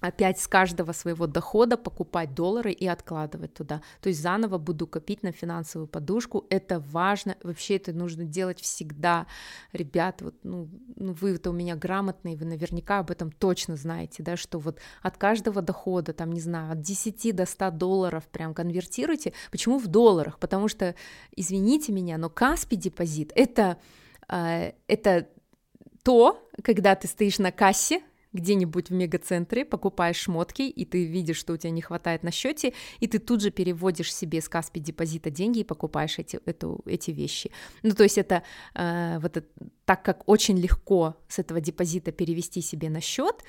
опять 0.00 0.38
с 0.38 0.46
каждого 0.46 0.92
своего 0.92 1.26
дохода 1.26 1.76
покупать 1.76 2.34
доллары 2.34 2.72
и 2.72 2.86
откладывать 2.86 3.54
туда. 3.54 3.82
То 4.00 4.08
есть 4.08 4.20
заново 4.20 4.58
буду 4.58 4.86
копить 4.86 5.22
на 5.22 5.32
финансовую 5.32 5.88
подушку. 5.88 6.46
Это 6.50 6.80
важно. 6.80 7.36
Вообще 7.42 7.76
это 7.76 7.92
нужно 7.92 8.24
делать 8.24 8.60
всегда. 8.60 9.26
Ребят, 9.72 10.22
вот, 10.22 10.34
ну, 10.42 10.68
ну 10.96 11.12
вы 11.14 11.30
это 11.30 11.50
у 11.50 11.52
меня 11.52 11.76
грамотные, 11.76 12.36
вы 12.36 12.44
наверняка 12.44 12.98
об 12.98 13.10
этом 13.10 13.32
точно 13.32 13.76
знаете, 13.76 14.22
да, 14.22 14.36
что 14.36 14.58
вот 14.58 14.78
от 15.02 15.16
каждого 15.16 15.62
дохода, 15.62 16.12
там, 16.12 16.32
не 16.32 16.40
знаю, 16.40 16.72
от 16.72 16.80
10 16.80 17.34
до 17.34 17.46
100 17.46 17.70
долларов 17.72 18.24
прям 18.24 18.54
конвертируйте. 18.54 19.32
Почему 19.50 19.78
в 19.78 19.86
долларах? 19.86 20.38
Потому 20.38 20.68
что, 20.68 20.94
извините 21.34 21.92
меня, 21.92 22.18
но 22.18 22.28
Каспи 22.28 22.76
депозит 22.76 23.32
это, 23.34 23.78
э, 24.28 24.72
это 24.86 25.28
то, 26.02 26.48
когда 26.62 26.94
ты 26.94 27.08
стоишь 27.08 27.38
на 27.38 27.50
кассе, 27.50 28.00
где-нибудь 28.36 28.90
в 28.90 28.92
мегацентре, 28.92 29.64
покупаешь 29.64 30.16
шмотки, 30.16 30.62
и 30.62 30.84
ты 30.84 31.04
видишь, 31.04 31.38
что 31.38 31.52
у 31.52 31.56
тебя 31.56 31.70
не 31.70 31.82
хватает 31.82 32.22
на 32.22 32.30
счете, 32.30 32.72
и 33.00 33.06
ты 33.06 33.18
тут 33.18 33.40
же 33.40 33.50
переводишь 33.50 34.14
себе 34.14 34.40
с 34.40 34.48
Каспи 34.48 34.80
депозита 34.80 35.30
деньги 35.30 35.60
и 35.60 35.64
покупаешь 35.64 36.18
эти, 36.18 36.38
эту, 36.44 36.80
эти 36.86 37.10
вещи. 37.10 37.50
Ну, 37.82 37.94
то 37.94 38.04
есть 38.04 38.18
это, 38.18 38.42
э, 38.74 39.18
вот 39.20 39.36
это 39.36 39.48
так 39.84 40.02
как 40.02 40.28
очень 40.28 40.58
легко 40.58 41.16
с 41.28 41.38
этого 41.38 41.60
депозита 41.60 42.12
перевести 42.12 42.60
себе 42.60 42.90
на 42.90 43.00
счет, 43.00 43.42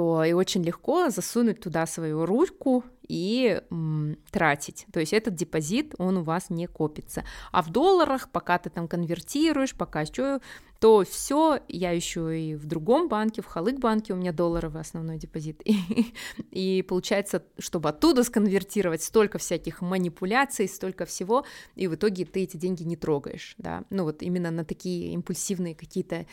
то 0.00 0.24
и 0.24 0.32
очень 0.32 0.62
легко 0.62 1.10
засунуть 1.10 1.60
туда 1.60 1.84
свою 1.84 2.24
руку 2.24 2.84
и 3.06 3.60
м, 3.70 4.16
тратить. 4.30 4.86
То 4.94 4.98
есть 4.98 5.12
этот 5.12 5.34
депозит, 5.34 5.94
он 5.98 6.16
у 6.16 6.22
вас 6.22 6.48
не 6.48 6.66
копится. 6.66 7.22
А 7.52 7.60
в 7.60 7.68
долларах, 7.68 8.30
пока 8.30 8.56
ты 8.58 8.70
там 8.70 8.88
конвертируешь, 8.88 9.74
пока 9.74 10.06
что, 10.06 10.40
то 10.78 11.04
все, 11.04 11.58
я 11.68 11.90
еще 11.90 12.40
и 12.40 12.54
в 12.54 12.64
другом 12.64 13.08
банке, 13.10 13.42
в 13.42 13.44
Халык 13.44 13.78
банке 13.78 14.14
у 14.14 14.16
меня 14.16 14.32
долларовый 14.32 14.80
основной 14.80 15.18
депозит. 15.18 15.60
И, 15.66 16.14
и 16.50 16.80
получается, 16.80 17.42
чтобы 17.58 17.90
оттуда 17.90 18.24
сконвертировать 18.24 19.02
столько 19.02 19.36
всяких 19.36 19.82
манипуляций, 19.82 20.66
столько 20.66 21.04
всего, 21.04 21.44
и 21.76 21.88
в 21.88 21.94
итоге 21.94 22.24
ты 22.24 22.44
эти 22.44 22.56
деньги 22.56 22.84
не 22.84 22.96
трогаешь, 22.96 23.54
да, 23.58 23.84
ну 23.90 24.04
вот 24.04 24.22
именно 24.22 24.50
на 24.50 24.64
такие 24.64 25.12
импульсивные 25.12 25.74
какие-то 25.74 26.24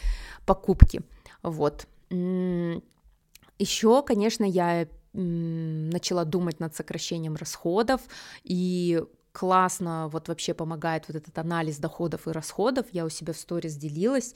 покупки, 0.45 1.01
вот. 1.43 1.86
Еще, 3.60 4.04
конечно, 4.04 4.43
я 4.43 4.88
начала 5.13 6.26
думать 6.26 6.60
над 6.60 6.76
сокращением 6.76 7.36
расходов, 7.36 8.02
и 8.43 9.04
классно 9.38 10.08
вот 10.08 10.30
вообще 10.30 10.56
помогает 10.56 11.08
вот 11.08 11.15
этот 11.15 11.38
анализ 11.38 11.78
доходов 11.78 12.28
и 12.28 12.32
расходов. 12.32 12.88
Я 12.91 13.06
у 13.06 13.10
себя 13.10 13.34
в 13.34 13.38
сторис 13.38 13.76
делилась 13.76 14.34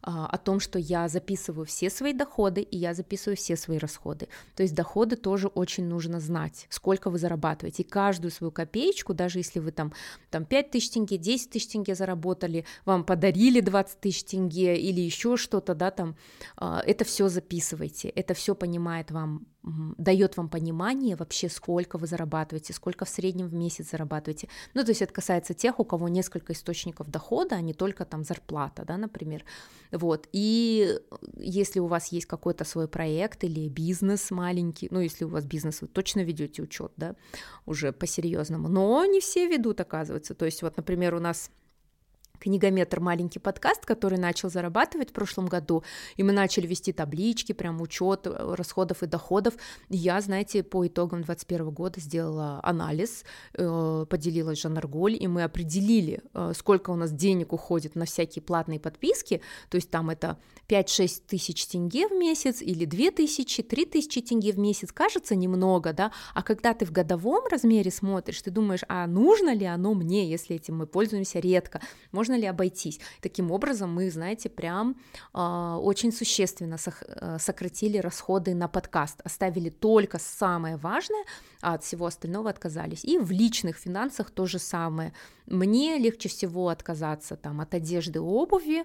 а, 0.00 0.26
о 0.26 0.38
том, 0.38 0.60
что 0.60 0.78
я 0.78 1.08
записываю 1.08 1.66
все 1.66 1.90
свои 1.90 2.12
доходы 2.12 2.60
и 2.60 2.76
я 2.76 2.94
записываю 2.94 3.36
все 3.36 3.56
свои 3.56 3.78
расходы. 3.78 4.28
То 4.54 4.62
есть 4.62 4.76
доходы 4.76 5.16
тоже 5.16 5.48
очень 5.48 5.86
нужно 5.88 6.20
знать, 6.20 6.68
сколько 6.70 7.10
вы 7.10 7.18
зарабатываете. 7.18 7.82
И 7.82 7.86
каждую 7.86 8.30
свою 8.30 8.52
копеечку, 8.52 9.12
даже 9.12 9.40
если 9.40 9.58
вы 9.58 9.72
там, 9.72 9.92
там 10.30 10.44
5 10.44 10.70
тысяч 10.70 10.90
тенге, 10.90 11.18
10 11.18 11.50
тысяч 11.50 11.66
тенге 11.66 11.96
заработали, 11.96 12.64
вам 12.84 13.02
подарили 13.02 13.58
20 13.58 13.98
тысяч 13.98 14.22
тенге 14.22 14.76
или 14.76 15.00
еще 15.00 15.36
что-то, 15.36 15.74
да, 15.74 15.90
там, 15.90 16.14
а, 16.56 16.80
это 16.86 17.04
все 17.04 17.28
записывайте, 17.28 18.08
это 18.08 18.34
все 18.34 18.54
понимает 18.54 19.10
вам 19.10 19.46
дает 19.64 20.36
вам 20.36 20.48
понимание 20.48 21.16
вообще, 21.16 21.48
сколько 21.48 21.96
вы 21.96 22.06
зарабатываете, 22.06 22.72
сколько 22.72 23.04
в 23.04 23.08
среднем 23.08 23.48
в 23.48 23.54
месяц 23.54 23.90
зарабатываете. 23.90 24.48
Ну, 24.74 24.82
то 24.84 24.90
есть 24.90 25.02
это 25.02 25.12
касается 25.12 25.54
тех, 25.54 25.80
у 25.80 25.84
кого 25.84 26.08
несколько 26.08 26.52
источников 26.52 27.10
дохода, 27.10 27.56
а 27.56 27.60
не 27.60 27.72
только 27.72 28.04
там 28.04 28.24
зарплата, 28.24 28.84
да, 28.86 28.96
например. 28.96 29.44
Вот, 29.90 30.28
и 30.32 30.98
если 31.36 31.80
у 31.80 31.86
вас 31.86 32.08
есть 32.12 32.26
какой-то 32.26 32.64
свой 32.64 32.88
проект 32.88 33.44
или 33.44 33.68
бизнес 33.68 34.30
маленький, 34.30 34.88
ну, 34.90 35.00
если 35.00 35.24
у 35.24 35.28
вас 35.28 35.44
бизнес, 35.44 35.80
вы 35.80 35.88
точно 35.88 36.20
ведете 36.20 36.62
учет, 36.62 36.92
да, 36.96 37.16
уже 37.64 37.92
по-серьезному, 37.92 38.68
но 38.68 39.04
не 39.06 39.20
все 39.20 39.48
ведут, 39.48 39.80
оказывается. 39.80 40.34
То 40.34 40.44
есть 40.44 40.62
вот, 40.62 40.76
например, 40.76 41.14
у 41.14 41.20
нас 41.20 41.50
книгометр 42.38 43.00
маленький 43.00 43.38
подкаст, 43.38 43.86
который 43.86 44.18
начал 44.18 44.50
зарабатывать 44.50 45.10
в 45.10 45.12
прошлом 45.12 45.46
году, 45.46 45.84
и 46.16 46.22
мы 46.22 46.32
начали 46.32 46.66
вести 46.66 46.92
таблички, 46.92 47.52
прям 47.52 47.80
учет 47.80 48.26
э, 48.26 48.54
расходов 48.54 49.02
и 49.02 49.06
доходов. 49.06 49.54
Я, 49.88 50.20
знаете, 50.20 50.62
по 50.62 50.86
итогам 50.86 51.22
2021 51.22 51.70
года 51.70 52.00
сделала 52.00 52.60
анализ, 52.62 53.24
э, 53.54 54.06
поделилась 54.08 54.60
Жанарголь, 54.60 55.16
и 55.20 55.26
мы 55.26 55.44
определили, 55.44 56.22
э, 56.34 56.52
сколько 56.56 56.90
у 56.90 56.96
нас 56.96 57.12
денег 57.12 57.52
уходит 57.52 57.94
на 57.94 58.04
всякие 58.04 58.42
платные 58.42 58.80
подписки, 58.80 59.40
то 59.70 59.76
есть 59.76 59.90
там 59.90 60.10
это 60.10 60.38
5-6 60.68 61.22
тысяч 61.26 61.66
тенге 61.66 62.08
в 62.08 62.12
месяц 62.12 62.62
или 62.62 62.84
2 62.84 63.10
тысячи, 63.10 63.62
3 63.62 63.86
тысячи 63.86 64.20
тенге 64.20 64.52
в 64.52 64.58
месяц, 64.58 64.92
кажется 64.92 65.34
немного, 65.34 65.92
да, 65.92 66.12
а 66.34 66.42
когда 66.42 66.74
ты 66.74 66.84
в 66.84 66.92
годовом 66.92 67.44
размере 67.50 67.90
смотришь, 67.90 68.42
ты 68.42 68.50
думаешь, 68.50 68.80
а 68.88 69.06
нужно 69.06 69.54
ли 69.54 69.66
оно 69.66 69.94
мне, 69.94 70.28
если 70.28 70.56
этим 70.56 70.78
мы 70.78 70.86
пользуемся 70.86 71.38
редко, 71.38 71.80
можно 72.24 72.40
ли 72.40 72.46
обойтись. 72.46 73.00
Таким 73.20 73.50
образом, 73.50 73.94
мы, 73.94 74.10
знаете, 74.10 74.48
прям 74.48 74.96
э, 75.34 75.78
очень 75.82 76.12
существенно 76.12 76.76
э, 76.76 77.38
сократили 77.38 77.98
расходы 77.98 78.54
на 78.54 78.68
подкаст, 78.68 79.20
оставили 79.26 79.70
только 79.70 80.18
самое 80.18 80.76
важное, 80.76 81.24
а 81.60 81.74
от 81.74 81.82
всего 81.82 82.06
остального 82.06 82.48
отказались. 82.48 83.04
И 83.04 83.18
в 83.18 83.30
личных 83.30 83.76
финансах 83.76 84.30
то 84.30 84.46
же 84.46 84.58
самое. 84.58 85.12
Мне 85.46 85.98
легче 85.98 86.28
всего 86.28 86.68
отказаться 86.68 87.36
там 87.36 87.60
от 87.60 87.74
одежды, 87.74 88.20
обуви, 88.20 88.84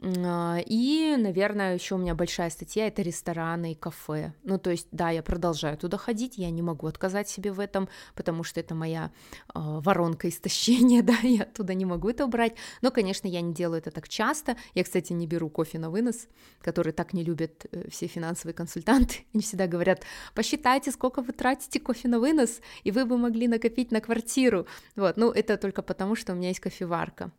и, 0.00 1.16
наверное, 1.18 1.74
еще 1.74 1.96
у 1.96 1.98
меня 1.98 2.14
большая 2.14 2.50
статья 2.50 2.86
это 2.86 3.02
рестораны 3.02 3.72
и 3.72 3.74
кафе. 3.74 4.32
Ну, 4.44 4.56
то 4.56 4.70
есть, 4.70 4.86
да, 4.92 5.10
я 5.10 5.24
продолжаю 5.24 5.76
туда 5.76 5.96
ходить, 5.98 6.38
я 6.38 6.50
не 6.50 6.62
могу 6.62 6.86
отказать 6.86 7.28
себе 7.28 7.50
в 7.50 7.58
этом, 7.58 7.88
потому 8.14 8.44
что 8.44 8.60
это 8.60 8.76
моя 8.76 9.10
э, 9.48 9.58
воронка 9.58 10.28
истощения, 10.28 11.02
да, 11.08 11.16
я 11.22 11.42
оттуда 11.42 11.74
не 11.74 11.84
могу 11.84 12.10
это 12.10 12.24
убрать. 12.24 12.54
Но, 12.80 12.92
конечно, 12.92 13.26
я 13.26 13.40
не 13.40 13.52
делаю 13.52 13.78
это 13.78 13.90
так 13.90 14.08
часто. 14.08 14.56
Я, 14.74 14.84
кстати, 14.84 15.12
не 15.12 15.26
беру 15.26 15.50
кофе 15.50 15.80
на 15.80 15.90
вынос, 15.90 16.28
который 16.60 16.92
так 16.92 17.12
не 17.12 17.24
любят 17.24 17.66
э, 17.72 17.90
все 17.90 18.06
финансовые 18.06 18.54
консультанты. 18.54 19.24
Они 19.34 19.42
всегда 19.42 19.66
говорят, 19.66 20.04
посчитайте, 20.32 20.92
сколько 20.92 21.22
вы 21.22 21.32
тратите 21.32 21.80
кофе 21.80 22.06
на 22.06 22.20
вынос, 22.20 22.60
и 22.84 22.92
вы 22.92 23.04
бы 23.04 23.18
могли 23.18 23.48
накопить 23.48 23.90
на 23.90 24.00
квартиру. 24.00 24.68
Вот, 24.94 25.16
ну, 25.16 25.32
это 25.32 25.56
только 25.56 25.82
потому, 25.82 26.14
что 26.14 26.34
у 26.34 26.36
меня 26.36 26.48
есть 26.48 26.60
кофеварка. 26.60 27.32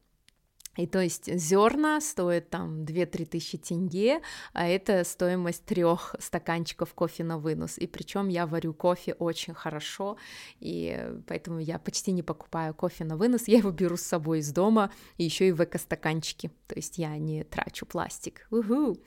И 0.78 0.88
то 0.88 1.00
есть 1.00 1.32
зерна 1.34 2.00
стоят 2.00 2.50
там 2.50 2.84
2-3 2.84 3.26
тысячи 3.26 3.58
тенге, 3.58 4.22
а 4.54 4.68
это 4.68 5.04
стоимость 5.04 5.66
трех 5.66 6.16
стаканчиков 6.20 6.94
кофе 6.94 7.24
на 7.24 7.38
вынос. 7.38 7.78
И 7.78 7.88
причем 7.88 8.30
я 8.30 8.46
варю 8.46 8.74
кофе 8.74 9.14
очень 9.14 9.54
хорошо, 9.54 10.18
и 10.60 11.12
поэтому 11.28 11.60
я 11.60 11.80
почти 11.80 12.12
не 12.12 12.24
покупаю 12.24 12.74
кофе 12.74 13.04
на 13.04 13.18
вынос, 13.18 13.48
я 13.48 13.58
его 13.58 13.72
беру 13.72 13.98
с 13.98 14.02
собой 14.02 14.40
из 14.40 14.52
дома, 14.52 14.92
и 15.18 15.24
еще 15.24 15.50
и 15.50 15.52
в 15.52 15.62
эко-стаканчики, 15.62 16.52
то 16.68 16.76
есть 16.76 16.98
я 16.98 17.18
не 17.18 17.44
трачу 17.44 17.86
пластик. 17.86 18.48
Уху. 18.52 18.98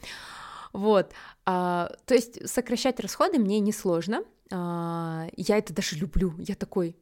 Вот, 0.73 1.13
а, 1.45 1.93
то 2.07 2.15
есть 2.15 2.49
сокращать 2.49 2.99
расходы 2.99 3.39
мне 3.39 3.61
несложно, 3.61 4.25
а, 4.51 5.27
я 5.37 5.59
это 5.59 5.73
даже 5.75 5.97
люблю, 5.97 6.35
я 6.39 6.55
такой 6.55 6.97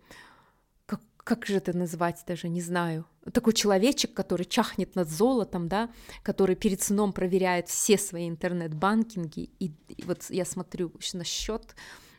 как 1.31 1.47
же 1.47 1.57
это 1.57 1.77
назвать 1.77 2.25
даже, 2.27 2.49
не 2.49 2.61
знаю. 2.61 3.07
Такой 3.33 3.53
человечек, 3.53 4.15
который 4.15 4.47
чахнет 4.47 4.95
над 4.97 5.09
золотом, 5.09 5.69
да, 5.69 5.91
который 6.23 6.57
перед 6.57 6.83
сном 6.83 7.13
проверяет 7.13 7.69
все 7.69 7.99
свои 7.99 8.29
интернет-банкинги, 8.29 9.51
и, 9.59 9.73
и 9.89 10.03
вот 10.05 10.25
я 10.31 10.45
смотрю 10.45 10.93
на 11.13 11.25
счет, 11.25 11.75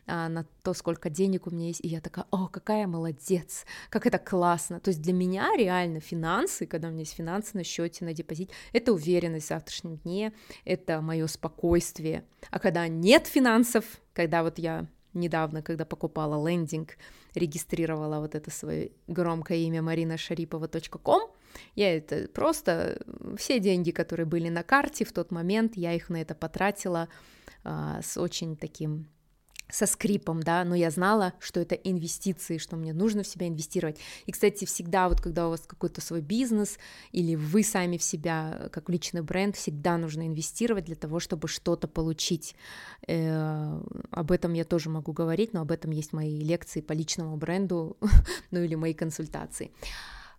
а, 0.06 0.28
на 0.28 0.44
то, 0.62 0.74
сколько 0.74 1.10
денег 1.10 1.46
у 1.46 1.50
меня 1.50 1.68
есть, 1.68 1.80
и 1.82 1.88
я 1.88 2.00
такая, 2.00 2.26
о, 2.30 2.48
какая 2.48 2.86
молодец, 2.86 3.64
как 3.88 4.06
это 4.06 4.18
классно. 4.18 4.80
То 4.80 4.88
есть 4.88 5.00
для 5.00 5.12
меня 5.12 5.50
реально 5.56 6.00
финансы, 6.00 6.66
когда 6.66 6.88
у 6.88 6.90
меня 6.90 7.00
есть 7.00 7.14
финансы 7.14 7.56
на 7.56 7.62
счете, 7.62 8.04
на 8.04 8.12
депозите, 8.12 8.52
это 8.72 8.92
уверенность 8.92 9.46
в 9.46 9.48
завтрашнем 9.48 9.96
дне, 9.98 10.32
это 10.64 11.00
мое 11.00 11.26
спокойствие. 11.28 12.24
А 12.50 12.58
когда 12.58 12.88
нет 12.88 13.28
финансов, 13.28 13.84
когда 14.12 14.42
вот 14.42 14.58
я 14.58 14.86
недавно, 15.14 15.62
когда 15.62 15.84
покупала 15.84 16.48
лендинг, 16.48 16.96
регистрировала 17.34 18.20
вот 18.20 18.34
это 18.34 18.50
свое 18.50 18.92
громкое 19.06 19.58
имя 19.58 19.82
маринашарипова.ком, 19.82 21.30
я 21.74 21.96
это 21.96 22.28
просто 22.28 22.98
все 23.36 23.58
деньги, 23.58 23.90
которые 23.90 24.26
были 24.26 24.48
на 24.48 24.62
карте 24.62 25.04
в 25.04 25.12
тот 25.12 25.30
момент, 25.30 25.76
я 25.76 25.92
их 25.94 26.08
на 26.08 26.20
это 26.20 26.34
потратила 26.34 27.08
а, 27.64 28.00
с 28.02 28.16
очень 28.16 28.56
таким 28.56 29.08
со 29.70 29.86
скрипом, 29.86 30.42
да, 30.42 30.64
но 30.64 30.74
я 30.74 30.90
знала, 30.90 31.32
что 31.38 31.58
это 31.58 31.74
инвестиции, 31.74 32.58
что 32.58 32.76
мне 32.76 32.92
нужно 32.92 33.22
в 33.22 33.26
себя 33.26 33.48
инвестировать. 33.48 33.98
И, 34.26 34.32
кстати, 34.32 34.66
всегда 34.66 35.08
вот 35.08 35.20
когда 35.20 35.46
у 35.46 35.50
вас 35.50 35.62
какой-то 35.66 36.00
свой 36.00 36.20
бизнес 36.20 36.78
или 37.10 37.34
вы 37.34 37.62
сами 37.62 37.96
в 37.96 38.02
себя 38.02 38.68
как 38.70 38.90
личный 38.90 39.22
бренд, 39.22 39.56
всегда 39.56 39.96
нужно 39.96 40.26
инвестировать 40.26 40.84
для 40.84 40.96
того, 40.96 41.20
чтобы 41.20 41.48
что-то 41.48 41.88
получить. 41.88 42.54
Э, 43.06 43.80
об 44.10 44.30
этом 44.30 44.52
я 44.52 44.64
тоже 44.64 44.90
могу 44.90 45.12
говорить, 45.12 45.54
но 45.54 45.62
об 45.62 45.72
этом 45.72 45.90
есть 45.90 46.12
мои 46.12 46.38
лекции 46.38 46.82
по 46.82 46.92
личному 46.92 47.36
бренду, 47.36 47.96
ну 48.50 48.60
или 48.60 48.74
мои 48.74 48.92
консультации. 48.92 49.70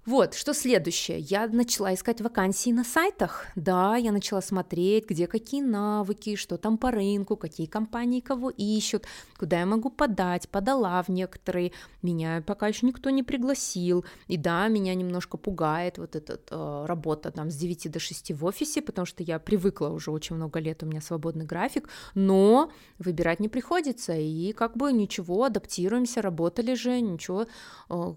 Вот, 0.06 0.34
что 0.34 0.54
следующее? 0.54 1.20
Я 1.20 1.48
начала 1.48 1.94
искать 1.94 2.20
вакансии 2.20 2.72
на 2.72 2.84
сайтах. 2.84 3.46
Да, 3.56 3.96
я 3.96 4.12
начала 4.12 4.42
смотреть, 4.42 5.10
где 5.10 5.28
какие 5.28 5.62
навыки, 5.62 6.36
что 6.36 6.58
там 6.58 6.78
по 6.78 6.92
рынку, 6.92 7.38
какие 7.38 7.68
компании 7.68 8.20
кого 8.20 8.50
ищут, 8.50 9.06
куда 9.38 9.62
я 9.62 9.66
могу 9.66 9.90
подать. 9.90 10.50
Подала 10.50 11.02
в 11.04 11.08
некоторые, 11.08 11.72
меня 12.02 12.44
пока 12.46 12.68
еще 12.68 12.86
никто 12.86 13.12
не 13.12 13.24
пригласил. 13.24 14.04
И 14.28 14.36
да, 14.36 14.68
меня 14.68 14.94
немножко 14.94 15.38
пугает 15.38 15.98
вот 15.98 16.18
эта 16.18 16.38
э, 16.52 16.86
работа 16.86 17.32
там 17.32 17.50
с 17.50 17.56
9 17.56 17.90
до 17.90 18.00
6 18.00 18.34
в 18.34 18.44
офисе, 18.44 18.82
потому 18.82 19.06
что 19.06 19.24
я 19.24 19.40
привыкла 19.40 19.88
уже 19.88 20.12
очень 20.12 20.36
много 20.36 20.60
лет, 20.60 20.84
у 20.84 20.86
меня 20.86 21.00
свободный 21.00 21.46
график, 21.46 21.88
но 22.14 22.74
выбирать 23.00 23.40
не 23.40 23.48
приходится. 23.48 24.12
И 24.18 24.52
как 24.52 24.76
бы 24.76 24.92
ничего, 24.92 25.46
адаптируемся, 25.46 26.22
работали 26.22 26.74
же, 26.74 27.00
ничего, 27.00 27.48
э, 27.90 28.14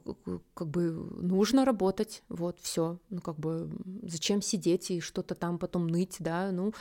как 0.54 0.66
бы 0.66 0.90
нужно 0.90 1.64
работать 1.64 1.75
работать, 1.76 2.22
вот, 2.30 2.58
все, 2.62 2.96
ну, 3.10 3.20
как 3.20 3.36
бы, 3.38 3.68
зачем 4.02 4.40
сидеть 4.40 4.90
и 4.90 5.00
что-то 5.00 5.34
там 5.34 5.58
потом 5.58 5.86
ныть, 5.88 6.16
да, 6.20 6.50
ну, 6.50 6.72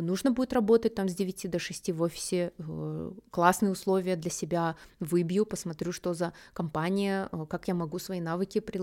нужно 0.00 0.30
будет 0.30 0.52
работать 0.52 0.94
там 0.94 1.08
с 1.08 1.14
9 1.14 1.50
до 1.50 1.58
6 1.58 1.92
в 1.92 2.02
офисе, 2.02 2.52
э, 2.58 3.12
классные 3.30 3.72
условия 3.72 4.16
для 4.16 4.30
себя 4.30 4.76
выбью, 5.00 5.46
посмотрю, 5.46 5.92
что 5.92 6.14
за 6.14 6.32
компания, 6.52 7.28
э, 7.32 7.46
как 7.48 7.68
я 7.68 7.74
могу 7.74 7.98
свои 7.98 8.20
навыки 8.20 8.60
при, 8.60 8.80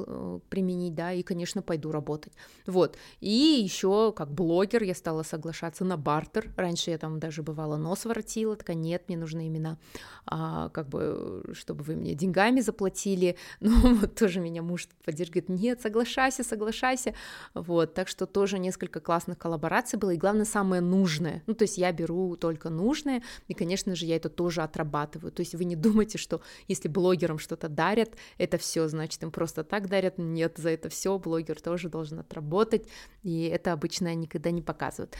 применить, 0.50 0.96
да, 0.96 1.14
и, 1.14 1.24
конечно, 1.24 1.62
пойду 1.62 1.92
работать. 1.92 2.34
Вот, 2.66 2.98
и 3.20 3.62
еще 3.64 4.12
как 4.16 4.32
блогер 4.32 4.84
я 4.84 4.96
стала 4.96 5.24
соглашаться 5.24 5.86
на 5.86 5.98
бартер, 5.98 6.52
раньше 6.58 6.92
я 6.92 6.98
там 6.98 7.20
даже 7.20 7.44
бывала 7.44 7.78
нос 7.78 8.06
воротила, 8.06 8.56
такая, 8.56 8.76
нет, 8.76 9.04
мне 9.08 9.18
нужно 9.18 9.46
именно, 9.46 9.78
а, 10.26 10.70
как 10.70 10.90
бы, 10.90 11.44
чтобы 11.54 11.84
вы 11.84 11.96
мне 11.96 12.14
деньгами 12.14 12.62
заплатили, 12.62 13.38
ну, 13.60 13.96
вот 13.96 14.16
тоже 14.16 14.40
меня 14.40 14.62
муж 14.62 14.88
поддерживает, 15.06 15.50
нет, 15.50 15.82
соглашайся, 15.82 16.44
соглашайся, 16.44 17.14
вот, 17.54 17.94
так 17.94 18.08
что 18.08 18.26
тоже 18.26 18.60
несколько 18.60 19.00
классных 19.00 19.38
коллабораций 19.38 19.98
было, 19.98 20.12
и 20.12 20.18
главное, 20.18 20.46
самое 20.46 20.81
нужное. 20.82 21.44
Ну, 21.48 21.54
то 21.54 21.64
есть 21.64 21.78
я 21.78 21.92
беру 21.92 22.36
только 22.36 22.70
нужное, 22.70 23.24
и, 23.48 23.54
конечно 23.54 23.96
же, 23.96 24.06
я 24.06 24.16
это 24.16 24.30
тоже 24.30 24.62
отрабатываю. 24.62 25.32
То 25.32 25.42
есть 25.42 25.56
вы 25.56 25.64
не 25.66 25.76
думайте, 25.76 26.18
что 26.18 26.42
если 26.68 26.88
блогерам 26.88 27.40
что-то 27.40 27.70
дарят, 27.70 28.16
это 28.38 28.58
все, 28.58 28.88
значит, 28.88 29.22
им 29.24 29.32
просто 29.32 29.64
так 29.64 29.88
дарят. 29.88 30.18
Нет, 30.18 30.58
за 30.58 30.70
это 30.70 30.90
все 30.90 31.18
блогер 31.18 31.60
тоже 31.62 31.90
должен 31.90 32.20
отработать, 32.20 32.88
и 33.24 33.44
это 33.44 33.74
обычно 33.74 34.14
никогда 34.16 34.52
не 34.52 34.62
показывают. 34.62 35.16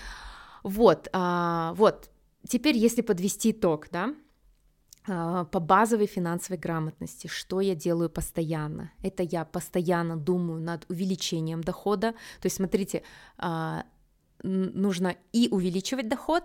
Вот, 0.64 1.08
а, 1.14 1.74
вот. 1.76 2.10
Теперь, 2.48 2.76
если 2.76 3.02
подвести 3.02 3.52
итог, 3.52 3.88
да, 3.92 4.16
а, 5.08 5.46
по 5.46 5.60
базовой 5.60 6.06
финансовой 6.06 6.60
грамотности, 6.60 7.28
что 7.28 7.60
я 7.62 7.76
делаю 7.76 8.10
постоянно? 8.10 8.92
Это 9.02 9.24
я 9.24 9.46
постоянно 9.46 10.16
думаю 10.16 10.62
над 10.62 10.86
увеличением 10.90 11.62
дохода. 11.62 12.12
То 12.12 12.46
есть, 12.46 12.58
смотрите, 12.58 13.04
а, 13.38 13.84
нужно 14.44 15.16
и 15.34 15.48
увеличивать 15.52 16.08
доход, 16.08 16.44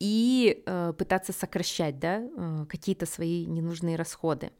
и 0.00 0.62
э, 0.64 0.92
пытаться 0.96 1.32
сокращать 1.32 1.98
да, 1.98 2.20
э, 2.20 2.66
какие-то 2.68 3.06
свои 3.06 3.46
ненужные 3.46 3.96
расходы. 3.96 4.52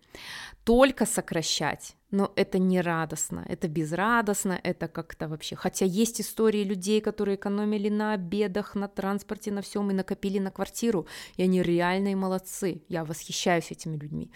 Только 0.65 1.07
сокращать, 1.07 1.97
но 2.11 2.33
это 2.35 2.59
не 2.59 2.81
радостно, 2.81 3.45
это 3.49 3.69
безрадостно, 3.69 4.59
это 4.63 4.89
как-то 4.89 5.29
вообще. 5.29 5.55
Хотя 5.55 5.85
есть 5.85 6.21
истории 6.21 6.65
людей, 6.65 7.01
которые 7.01 7.37
экономили 7.37 7.89
на 7.89 8.15
обедах, 8.15 8.75
на 8.75 8.89
транспорте, 8.89 9.53
на 9.53 9.63
всем 9.63 9.91
и 9.91 9.95
накопили 9.95 10.39
на 10.39 10.51
квартиру, 10.51 11.07
и 11.37 11.43
они 11.43 11.63
реальные 11.63 12.17
молодцы. 12.17 12.83
Я 12.89 13.05
восхищаюсь 13.05 13.71
этими 13.71 13.97
людьми. 13.97 14.33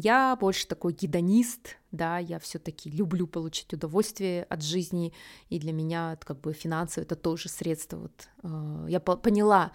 Я 0.00 0.36
больше 0.36 0.68
такой 0.68 0.92
гедонист, 0.92 1.76
да, 1.90 2.18
я 2.18 2.38
все-таки 2.38 2.88
люблю 2.88 3.26
получить 3.26 3.72
удовольствие 3.72 4.44
от 4.44 4.62
жизни, 4.62 5.12
и 5.48 5.58
для 5.58 5.72
меня 5.72 6.16
как 6.24 6.40
бы 6.40 6.52
финансы 6.52 7.00
это 7.00 7.16
тоже 7.16 7.48
средство. 7.48 7.96
Вот, 7.96 8.28
э, 8.44 8.86
я 8.90 9.00
по 9.00 9.16
поняла, 9.16 9.72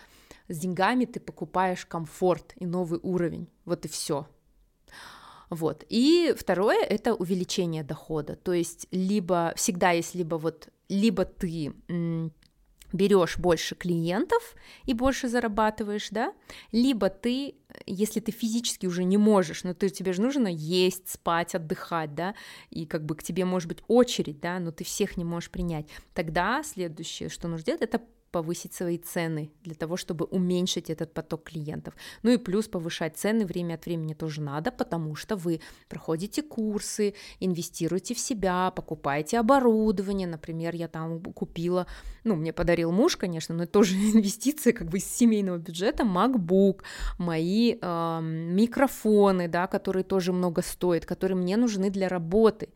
с 0.47 0.57
деньгами 0.57 1.03
ты 1.03 1.19
покупаешь 1.19 1.85
комфорт 1.85 2.53
и 2.55 2.65
новый 2.65 3.01
уровень, 3.03 3.49
вот 3.65 3.83
и 3.83 3.89
все. 3.89 4.25
Вот. 5.49 5.83
И 5.89 6.33
второе— 6.37 6.83
это 6.89 7.13
увеличение 7.13 7.83
дохода. 7.83 8.37
То 8.37 8.53
есть 8.53 8.87
либо 8.91 9.53
всегда 9.57 9.91
есть 9.91 10.15
либо 10.15 10.35
вот 10.35 10.69
либо 10.87 11.25
ты 11.25 11.73
берешь 12.93 13.37
больше 13.37 13.75
клиентов 13.75 14.55
и 14.85 14.93
больше 14.93 15.27
зарабатываешь, 15.27 16.07
да, 16.11 16.33
либо 16.71 17.09
ты, 17.09 17.55
если 17.85 18.19
ты 18.19 18.31
физически 18.31 18.85
уже 18.85 19.03
не 19.03 19.17
можешь, 19.17 19.63
но 19.63 19.73
ты, 19.73 19.89
тебе 19.89 20.13
же 20.13 20.21
нужно 20.21 20.47
есть, 20.47 21.09
спать, 21.09 21.55
отдыхать, 21.55 22.15
да, 22.15 22.35
и 22.69 22.85
как 22.85 23.03
бы 23.05 23.15
к 23.15 23.23
тебе 23.23 23.43
может 23.43 23.67
быть 23.67 23.83
очередь, 23.87 24.39
да, 24.39 24.59
но 24.59 24.71
ты 24.71 24.83
всех 24.83 25.17
не 25.17 25.25
можешь 25.25 25.49
принять, 25.49 25.87
тогда 26.13 26.63
следующее, 26.63 27.29
что 27.29 27.47
нужно 27.47 27.65
делать, 27.65 27.81
это 27.81 28.01
повысить 28.33 28.73
свои 28.73 28.97
цены 28.97 29.51
для 29.63 29.75
того, 29.75 29.95
чтобы 29.95 30.25
уменьшить 30.25 30.89
этот 30.89 31.13
поток 31.13 31.43
клиентов. 31.43 31.93
Ну 32.23 32.31
и 32.31 32.37
плюс 32.37 32.67
повышать 32.67 33.15
цены 33.15 33.45
время 33.45 33.75
от 33.75 33.85
времени 33.85 34.15
тоже 34.15 34.41
надо, 34.41 34.71
потому 34.71 35.15
что 35.15 35.35
вы 35.35 35.61
проходите 35.87 36.41
курсы, 36.41 37.13
инвестируете 37.39 38.15
в 38.15 38.19
себя, 38.19 38.71
покупаете 38.71 39.39
оборудование. 39.39 40.27
Например, 40.27 40.75
я 40.75 40.87
там 40.87 41.21
купила, 41.21 41.85
ну, 42.23 42.35
мне 42.35 42.51
подарил 42.53 42.91
муж, 42.91 43.17
конечно, 43.17 43.55
но 43.55 43.63
это 43.63 43.71
тоже 43.71 43.95
инвестиции 44.13 44.71
как 44.71 44.87
бы 44.87 44.97
из 44.97 45.05
семейного 45.05 45.57
бюджета, 45.57 46.03
MacBook, 46.03 46.81
мои 47.19 47.77
э, 47.79 48.19
микрофоны, 48.21 49.47
да, 49.47 49.67
которые 49.67 50.03
тоже 50.03 50.33
много 50.33 50.63
стоят, 50.63 51.05
которые 51.05 51.37
мне 51.37 51.55
нужны 51.55 51.91
для 51.91 52.09
работы. 52.09 52.69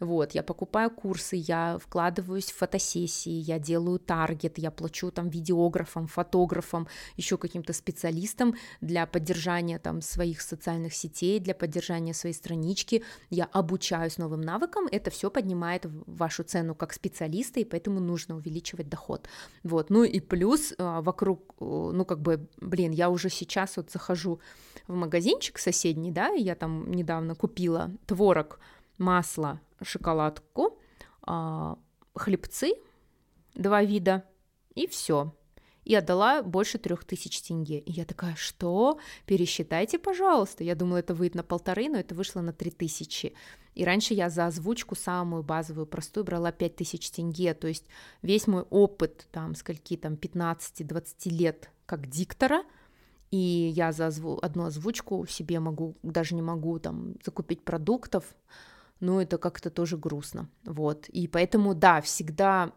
Вот, 0.00 0.32
я 0.32 0.42
покупаю 0.42 0.90
курсы, 0.90 1.36
я 1.36 1.78
вкладываюсь 1.78 2.50
в 2.50 2.56
фотосессии, 2.56 3.32
я 3.32 3.58
делаю 3.58 3.98
таргет, 3.98 4.58
я 4.58 4.70
плачу 4.70 5.10
там 5.10 5.28
видеографам, 5.28 6.06
фотографам, 6.06 6.88
еще 7.18 7.36
каким-то 7.36 7.74
специалистам 7.74 8.54
для 8.80 9.06
поддержания 9.06 9.78
там 9.78 10.00
своих 10.00 10.40
социальных 10.40 10.94
сетей, 10.94 11.38
для 11.38 11.54
поддержания 11.54 12.14
своей 12.14 12.34
странички, 12.34 13.04
я 13.28 13.44
обучаюсь 13.44 14.16
новым 14.16 14.40
навыкам, 14.40 14.86
это 14.90 15.10
все 15.10 15.30
поднимает 15.30 15.84
вашу 16.06 16.44
цену 16.44 16.74
как 16.74 16.94
специалиста, 16.94 17.60
и 17.60 17.64
поэтому 17.64 18.00
нужно 18.00 18.36
увеличивать 18.36 18.88
доход. 18.88 19.28
Вот, 19.64 19.90
ну 19.90 20.02
и 20.04 20.18
плюс 20.20 20.72
а, 20.78 21.02
вокруг, 21.02 21.54
ну 21.60 22.06
как 22.06 22.20
бы, 22.20 22.48
блин, 22.58 22.92
я 22.92 23.10
уже 23.10 23.28
сейчас 23.28 23.76
вот 23.76 23.90
захожу 23.90 24.40
в 24.88 24.94
магазинчик 24.94 25.58
соседний, 25.58 26.10
да, 26.10 26.28
я 26.28 26.54
там 26.54 26.90
недавно 26.90 27.34
купила 27.34 27.90
творог, 28.06 28.60
масло, 29.00 29.60
шоколадку, 29.82 30.78
а, 31.22 31.78
хлебцы, 32.14 32.74
два 33.54 33.82
вида, 33.82 34.24
и 34.74 34.86
все. 34.86 35.34
И 35.84 35.94
отдала 35.94 36.42
больше 36.42 36.78
трех 36.78 37.04
тысяч 37.04 37.40
тенге. 37.40 37.78
И 37.80 37.90
я 37.90 38.04
такая, 38.04 38.36
что? 38.36 39.00
Пересчитайте, 39.26 39.98
пожалуйста. 39.98 40.62
Я 40.62 40.74
думала, 40.74 40.98
это 40.98 41.14
выйдет 41.14 41.34
на 41.34 41.42
полторы, 41.42 41.88
но 41.88 41.98
это 41.98 42.14
вышло 42.14 42.42
на 42.42 42.52
три 42.52 42.70
тысячи. 42.70 43.34
И 43.74 43.84
раньше 43.84 44.14
я 44.14 44.28
за 44.28 44.46
озвучку 44.46 44.94
самую 44.94 45.42
базовую, 45.42 45.86
простую 45.86 46.24
брала 46.24 46.52
пять 46.52 46.76
тысяч 46.76 47.10
тенге. 47.10 47.54
То 47.54 47.66
есть 47.66 47.86
весь 48.20 48.46
мой 48.46 48.62
опыт, 48.62 49.26
там, 49.32 49.54
скольки 49.54 49.96
там, 49.96 50.14
15-20 50.14 51.30
лет 51.30 51.70
как 51.86 52.08
диктора, 52.08 52.62
и 53.30 53.72
я 53.74 53.92
за 53.92 54.08
озву- 54.08 54.38
одну 54.42 54.64
озвучку 54.64 55.26
себе 55.26 55.60
могу, 55.60 55.96
даже 56.02 56.34
не 56.34 56.42
могу 56.42 56.78
там 56.78 57.14
закупить 57.24 57.64
продуктов, 57.64 58.24
ну, 59.00 59.20
это 59.20 59.38
как-то 59.38 59.70
тоже 59.70 59.96
грустно, 59.96 60.48
вот, 60.64 61.08
и 61.08 61.26
поэтому, 61.26 61.74
да, 61.74 62.00
всегда 62.00 62.72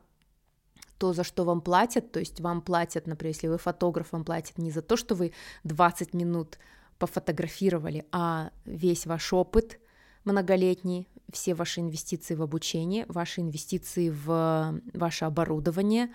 то, 0.98 1.14
за 1.14 1.24
что 1.24 1.44
вам 1.44 1.62
платят, 1.62 2.12
то 2.12 2.20
есть 2.20 2.40
вам 2.40 2.62
платят, 2.62 3.08
например, 3.08 3.34
если 3.34 3.48
вы 3.48 3.58
фотограф, 3.58 4.12
вам 4.12 4.24
платят 4.24 4.58
не 4.58 4.72
за 4.72 4.82
то, 4.82 4.96
что 4.96 5.16
вы 5.16 5.34
20 5.64 6.14
минут 6.14 6.58
пофотографировали, 6.98 8.06
а 8.12 8.52
весь 8.66 9.06
ваш 9.06 9.34
опыт 9.34 9.80
многолетний, 10.24 11.10
все 11.32 11.54
ваши 11.56 11.82
инвестиции 11.82 12.36
в 12.36 12.42
обучение, 12.42 13.06
ваши 13.08 13.42
инвестиции 13.42 14.10
в 14.10 14.80
ваше 14.94 15.26
оборудование, 15.26 16.10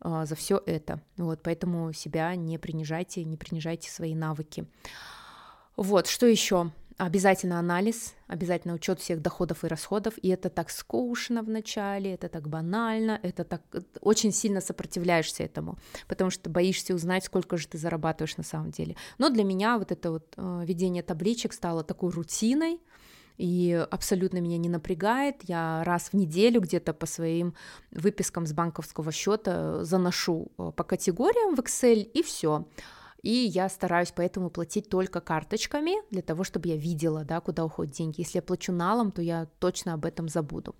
а, 0.00 0.26
за 0.26 0.34
все 0.34 0.62
это. 0.66 1.00
Вот, 1.16 1.40
поэтому 1.42 1.92
себя 1.92 2.34
не 2.36 2.58
принижайте, 2.58 3.24
не 3.24 3.36
принижайте 3.36 3.90
свои 3.90 4.14
навыки. 4.14 4.66
Вот, 5.76 6.06
что 6.06 6.26
еще? 6.26 6.70
Обязательно 6.96 7.58
анализ, 7.58 8.14
обязательно 8.28 8.74
учет 8.74 9.00
всех 9.00 9.20
доходов 9.20 9.64
и 9.64 9.66
расходов, 9.66 10.14
и 10.22 10.28
это 10.28 10.48
так 10.48 10.70
скучно 10.70 11.42
в 11.42 11.48
начале, 11.48 12.14
это 12.14 12.28
так 12.28 12.48
банально, 12.48 13.18
это 13.24 13.42
так 13.42 13.62
очень 14.00 14.30
сильно 14.30 14.60
сопротивляешься 14.60 15.42
этому, 15.42 15.76
потому 16.06 16.30
что 16.30 16.50
боишься 16.50 16.94
узнать, 16.94 17.24
сколько 17.24 17.56
же 17.56 17.66
ты 17.66 17.78
зарабатываешь 17.78 18.36
на 18.36 18.44
самом 18.44 18.70
деле. 18.70 18.94
Но 19.18 19.28
для 19.28 19.42
меня 19.42 19.76
вот 19.78 19.90
это 19.90 20.12
вот 20.12 20.34
э, 20.36 20.62
ведение 20.64 21.02
табличек 21.02 21.52
стало 21.52 21.82
такой 21.82 22.10
рутиной, 22.10 22.80
и 23.38 23.86
абсолютно 23.90 24.38
меня 24.38 24.58
не 24.58 24.68
напрягает. 24.68 25.42
Я 25.42 25.82
раз 25.84 26.10
в 26.10 26.14
неделю 26.14 26.60
где-то 26.60 26.94
по 26.94 27.06
своим 27.06 27.54
выпискам 27.90 28.46
с 28.46 28.52
банковского 28.52 29.10
счета 29.10 29.82
заношу 29.84 30.52
э, 30.58 30.70
по 30.76 30.84
категориям 30.84 31.56
в 31.56 31.58
Excel 31.58 32.02
и 32.02 32.22
все 32.22 32.66
и 33.24 33.30
я 33.30 33.70
стараюсь 33.70 34.12
поэтому 34.14 34.50
платить 34.50 34.90
только 34.90 35.22
карточками, 35.22 35.92
для 36.10 36.20
того, 36.20 36.44
чтобы 36.44 36.68
я 36.68 36.76
видела, 36.76 37.24
да, 37.24 37.40
куда 37.40 37.64
уходят 37.64 37.94
деньги. 37.94 38.20
Если 38.20 38.36
я 38.36 38.42
плачу 38.42 38.70
налом, 38.70 39.10
то 39.10 39.22
я 39.22 39.46
точно 39.60 39.94
об 39.94 40.04
этом 40.04 40.28
забуду. 40.28 40.76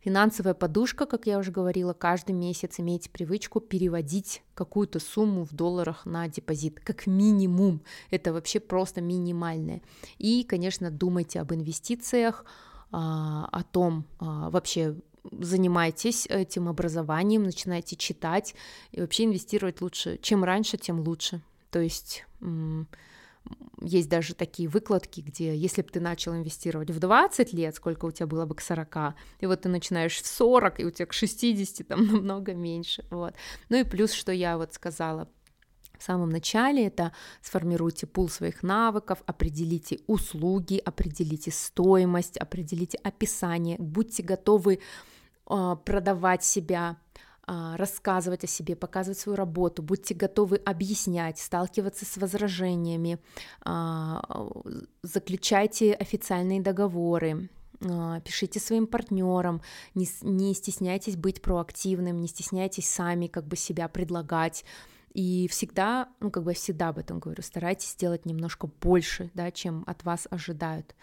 Финансовая 0.00 0.54
подушка, 0.54 1.06
как 1.06 1.28
я 1.28 1.38
уже 1.38 1.52
говорила, 1.52 1.92
каждый 1.92 2.32
месяц 2.32 2.80
имейте 2.80 3.10
привычку 3.10 3.60
переводить 3.60 4.42
какую-то 4.54 4.98
сумму 4.98 5.44
в 5.44 5.54
долларах 5.54 6.04
на 6.04 6.26
депозит, 6.26 6.80
как 6.80 7.06
минимум. 7.06 7.80
Это 8.10 8.32
вообще 8.32 8.58
просто 8.58 9.00
минимальное. 9.00 9.80
И, 10.18 10.42
конечно, 10.42 10.90
думайте 10.90 11.40
об 11.40 11.54
инвестициях, 11.54 12.44
а, 12.90 13.48
о 13.52 13.62
том 13.62 14.04
а, 14.18 14.50
вообще 14.50 14.96
занимайтесь 15.30 16.26
этим 16.26 16.68
образованием, 16.68 17.44
начинайте 17.44 17.94
читать 17.94 18.56
и 18.90 19.00
вообще 19.00 19.26
инвестировать 19.26 19.80
лучше. 19.80 20.18
Чем 20.20 20.42
раньше, 20.42 20.76
тем 20.76 20.98
лучше. 20.98 21.40
То 21.74 21.80
есть 21.80 22.24
есть 23.80 24.08
даже 24.08 24.34
такие 24.36 24.68
выкладки, 24.68 25.22
где 25.22 25.56
если 25.56 25.82
бы 25.82 25.88
ты 25.88 25.98
начал 25.98 26.36
инвестировать 26.36 26.90
в 26.90 27.00
20 27.00 27.52
лет, 27.52 27.74
сколько 27.74 28.04
у 28.04 28.12
тебя 28.12 28.28
было 28.28 28.46
бы 28.46 28.54
к 28.54 28.60
40, 28.60 29.16
и 29.40 29.46
вот 29.46 29.62
ты 29.62 29.68
начинаешь 29.68 30.22
в 30.22 30.24
40, 30.24 30.78
и 30.78 30.84
у 30.84 30.92
тебя 30.92 31.06
к 31.06 31.12
60 31.12 31.88
там 31.88 32.06
намного 32.12 32.54
меньше, 32.54 33.04
вот. 33.10 33.34
Ну 33.70 33.76
и 33.76 33.82
плюс, 33.82 34.12
что 34.12 34.30
я 34.30 34.56
вот 34.56 34.72
сказала, 34.72 35.28
в 35.98 36.02
самом 36.04 36.30
начале 36.30 36.86
это 36.86 37.10
сформируйте 37.42 38.06
пул 38.06 38.28
своих 38.28 38.62
навыков, 38.62 39.24
определите 39.26 39.98
услуги, 40.06 40.80
определите 40.84 41.50
стоимость, 41.50 42.36
определите 42.36 42.98
описание, 42.98 43.78
будьте 43.80 44.22
готовы 44.22 44.78
э, 45.50 45.76
продавать 45.84 46.44
себя, 46.44 46.90
а, 46.90 47.03
рассказывать 47.46 48.44
о 48.44 48.46
себе, 48.46 48.76
показывать 48.76 49.18
свою 49.18 49.36
работу, 49.36 49.82
будьте 49.82 50.14
готовы 50.14 50.56
объяснять, 50.56 51.38
сталкиваться 51.38 52.04
с 52.04 52.16
возражениями, 52.16 53.18
а, 53.62 54.22
заключайте 55.02 55.92
официальные 55.92 56.60
договоры, 56.60 57.50
а, 57.82 58.20
пишите 58.20 58.60
своим 58.60 58.86
партнерам, 58.86 59.60
не, 59.94 60.54
стесняйтесь 60.54 61.16
быть 61.16 61.42
проактивным, 61.42 62.20
не 62.20 62.28
стесняйтесь 62.28 62.88
сами 62.88 63.26
как 63.26 63.46
бы 63.46 63.56
себя 63.56 63.88
предлагать, 63.88 64.64
и 65.12 65.46
всегда, 65.48 66.08
ну 66.20 66.30
как 66.30 66.42
бы 66.42 66.54
всегда 66.54 66.88
об 66.88 66.98
этом 66.98 67.20
говорю, 67.20 67.42
старайтесь 67.42 67.92
сделать 67.92 68.26
немножко 68.26 68.68
больше, 68.80 69.30
да, 69.34 69.50
чем 69.52 69.84
от 69.86 70.02
вас 70.04 70.26
ожидают. 70.30 70.94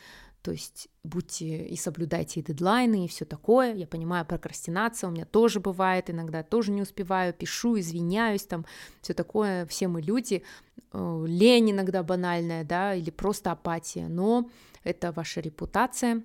То 0.42 0.52
есть 0.52 0.88
будьте 1.04 1.68
и 1.68 1.76
соблюдайте 1.76 2.40
и 2.40 2.44
дедлайны, 2.44 3.06
и 3.06 3.08
все 3.08 3.26
такое. 3.26 3.76
Я 3.76 3.86
понимаю, 3.86 4.26
прокрастинация 4.26 5.08
у 5.08 5.12
меня 5.12 5.26
тоже 5.26 5.60
бывает, 5.60 6.10
иногда 6.10 6.42
тоже 6.42 6.72
не 6.72 6.82
успеваю, 6.82 7.34
пишу, 7.34 7.80
извиняюсь, 7.80 8.46
там 8.46 8.66
все 9.02 9.14
такое. 9.14 9.66
Все 9.68 9.88
мы 9.88 10.02
люди, 10.02 10.44
э, 10.94 11.24
лень 11.28 11.72
иногда 11.72 12.02
банальная, 12.02 12.64
да, 12.64 12.96
или 12.96 13.12
просто 13.12 13.52
апатия. 13.52 14.08
Но 14.08 14.50
это 14.84 15.12
ваша 15.12 15.42
репутация, 15.42 16.24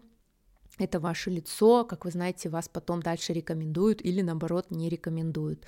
это 0.79 0.99
ваше 0.99 1.31
лицо, 1.31 1.85
как 1.85 2.07
вы 2.07 2.11
знаете, 2.11 2.49
вас 2.49 2.69
потом 2.69 3.03
дальше 3.03 3.35
рекомендуют 3.35 4.03
или 4.03 4.23
наоборот 4.23 4.71
не 4.71 4.89
рекомендуют. 4.89 5.67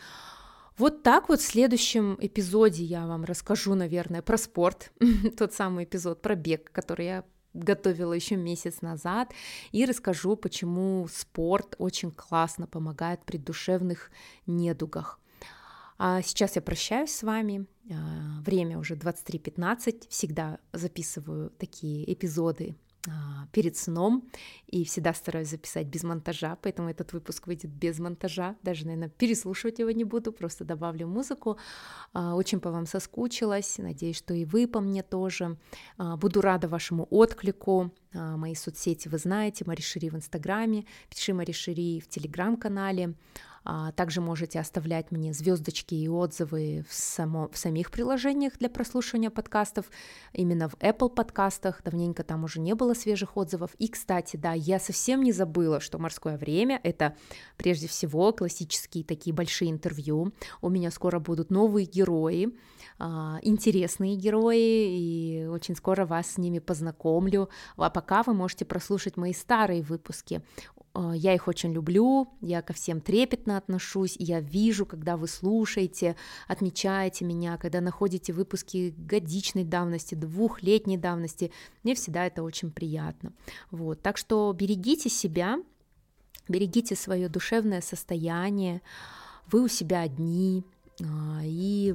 Вот 0.79 1.03
так 1.03 1.29
вот 1.29 1.41
в 1.41 1.45
следующем 1.45 2.17
эпизоде 2.21 2.85
я 2.85 3.07
вам 3.07 3.25
расскажу, 3.25 3.75
наверное, 3.75 4.23
про 4.23 4.39
спорт, 4.39 4.93
тот 5.37 5.53
самый 5.53 5.85
эпизод 5.85 6.23
про 6.23 6.35
бег, 6.35 6.71
который 6.73 7.07
я 7.07 7.25
готовила 7.55 8.13
еще 8.13 8.37
месяц 8.37 8.83
назад, 8.83 9.33
и 9.73 9.85
расскажу, 9.85 10.37
почему 10.37 11.07
спорт 11.09 11.75
очень 11.79 12.11
классно 12.11 12.67
помогает 12.67 13.25
при 13.25 13.39
душевных 13.39 14.11
недугах. 14.47 15.21
А 15.99 16.23
сейчас 16.23 16.55
я 16.57 16.63
прощаюсь 16.63 17.11
с 17.11 17.23
вами. 17.25 17.67
А, 17.91 18.41
время 18.43 18.79
уже 18.79 18.95
23.15. 18.95 20.09
Всегда 20.09 20.59
записываю 20.73 21.51
такие 21.51 22.11
эпизоды 22.13 22.77
перед 23.53 23.77
сном 23.77 24.29
и 24.67 24.85
всегда 24.85 25.15
стараюсь 25.15 25.49
записать 25.49 25.87
без 25.87 26.03
монтажа, 26.05 26.57
поэтому 26.63 26.89
этот 26.91 27.13
выпуск 27.13 27.47
выйдет 27.47 27.71
без 27.71 27.99
монтажа, 27.99 28.57
даже, 28.63 28.87
наверное, 28.87 29.09
переслушивать 29.09 29.79
его 29.79 29.91
не 29.91 30.05
буду, 30.05 30.33
просто 30.33 30.65
добавлю 30.65 31.07
музыку. 31.07 31.59
А, 32.13 32.35
очень 32.35 32.61
по 32.61 32.71
вам 32.71 32.87
соскучилась, 32.87 33.79
надеюсь, 33.79 34.17
что 34.17 34.35
и 34.35 34.45
вы 34.45 34.67
по 34.67 34.81
мне 34.81 35.03
тоже. 35.03 35.57
А, 35.97 36.17
буду 36.17 36.41
рада 36.41 36.69
вашему 36.69 37.07
отклику, 37.11 37.93
мои 38.13 38.55
соцсети 38.55 39.09
вы 39.09 39.19
знаете, 39.19 39.65
Мари 39.67 39.81
Шири 39.81 40.09
в 40.09 40.15
Инстаграме, 40.15 40.85
пиши 41.11 41.35
Мари 41.35 41.53
Шири 41.53 42.01
в 42.01 42.09
Телеграм-канале, 42.09 43.05
а, 43.07 43.13
также 43.97 44.21
можете 44.21 44.61
оставлять 44.61 45.11
мне 45.11 45.33
звездочки 45.33 45.95
и 45.95 46.09
отзывы 46.09 46.85
в, 46.89 46.95
само, 46.95 47.49
в 47.53 47.59
самих 47.59 47.91
приложениях 47.91 48.57
для 48.59 48.71
прослушивания 48.71 49.31
подкастов, 49.31 49.87
именно 50.33 50.69
в 50.69 50.75
Apple 50.77 51.11
подкастах. 51.11 51.83
Давненько 51.85 52.23
там 52.25 52.45
уже 52.45 52.61
не 52.61 52.75
было 52.75 52.95
свежих 52.95 53.37
отзывов. 53.37 53.71
И, 53.79 53.89
кстати, 53.89 54.37
да, 54.37 54.53
я 54.53 54.79
совсем 54.79 55.23
не 55.23 55.33
забыла, 55.33 55.81
что 55.81 55.99
«Морское 55.99 56.39
время»— 56.39 56.81
это 56.83 57.15
прежде 57.57 57.89
всего 57.89 58.33
классические 58.33 59.05
такие 59.05 59.35
большие 59.35 59.71
интервью. 59.71 60.33
У 60.63 60.71
меня 60.71 60.91
скоро 60.91 61.19
будут 61.19 61.51
новые 61.51 61.87
герои, 61.87 62.57
а, 62.99 63.39
интересные 63.43 64.17
герои, 64.17 64.99
и 64.99 65.47
очень 65.47 65.77
скоро 65.77 66.07
вас 66.07 66.33
с 66.33 66.39
ними 66.39 66.59
познакомлю. 66.59 67.49
А 67.77 67.91
пока 67.91 68.23
вы 68.23 68.35
можете 68.35 68.65
прослушать 68.65 69.17
мои 69.17 69.33
старые 69.33 69.83
выпуски. 69.83 70.43
А, 70.99 71.13
я 71.15 71.33
их 71.33 71.47
очень 71.47 71.73
люблю, 71.73 72.29
я 72.41 72.61
ко 72.61 72.73
всем 72.73 73.01
трепетно 73.01 73.57
отношусь, 73.57 74.17
я 74.19 74.41
вижу, 74.41 74.85
когда 74.85 75.17
вы 75.17 75.29
слушаете, 75.29 76.17
отмечаете 76.49 77.25
меня, 77.25 77.57
когда 77.57 77.81
находите 77.81 78.33
выпуски 78.33 78.93
годичной 78.99 79.63
давности, 79.63 80.17
двухлетней 80.17 80.97
давности, 80.97 81.53
мне 81.85 81.95
всегда 81.95 82.27
это 82.27 82.43
очень 82.43 82.73
приятно. 82.73 83.33
Вот, 83.71 84.03
так 84.03 84.17
что 84.17 84.53
берегите 84.53 85.09
себя, 85.09 85.63
берегите 86.49 86.97
свое 86.97 87.29
душевное 87.29 87.81
состояние, 87.81 88.83
вы 89.53 89.63
у 89.63 89.69
себя 89.69 90.01
одни, 90.01 90.65
а, 91.01 91.41
и 91.45 91.95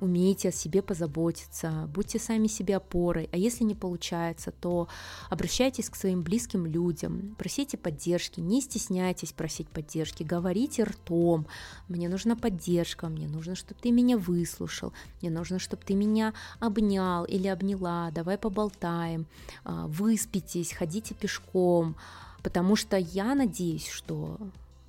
умейте 0.00 0.48
о 0.48 0.52
себе 0.52 0.82
позаботиться, 0.82 1.88
будьте 1.94 2.18
сами 2.18 2.46
себе 2.46 2.76
опорой, 2.76 3.28
а 3.32 3.36
если 3.36 3.64
не 3.64 3.74
получается, 3.74 4.52
то 4.52 4.88
обращайтесь 5.28 5.90
к 5.90 5.96
своим 5.96 6.22
близким 6.22 6.66
людям, 6.66 7.34
просите 7.38 7.76
поддержки, 7.76 8.40
не 8.40 8.60
стесняйтесь 8.60 9.32
просить 9.32 9.68
поддержки, 9.68 10.22
говорите 10.22 10.84
ртом, 10.84 11.46
мне 11.88 12.08
нужна 12.08 12.36
поддержка, 12.36 13.08
мне 13.08 13.28
нужно, 13.28 13.54
чтобы 13.54 13.80
ты 13.80 13.90
меня 13.90 14.16
выслушал, 14.16 14.92
мне 15.20 15.30
нужно, 15.30 15.58
чтобы 15.58 15.82
ты 15.84 15.94
меня 15.94 16.34
обнял 16.58 17.24
или 17.24 17.48
обняла, 17.48 18.10
давай 18.10 18.38
поболтаем, 18.38 19.26
а, 19.64 19.86
выспитесь, 19.86 20.72
ходите 20.72 21.14
пешком, 21.14 21.96
потому 22.42 22.76
что 22.76 22.96
я 22.96 23.34
надеюсь, 23.34 23.88
что 23.88 24.38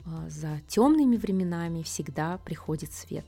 а, 0.05 0.29
за 0.29 0.61
темными 0.67 1.15
временами 1.17 1.83
всегда 1.83 2.37
приходит 2.39 2.93
свет. 2.93 3.25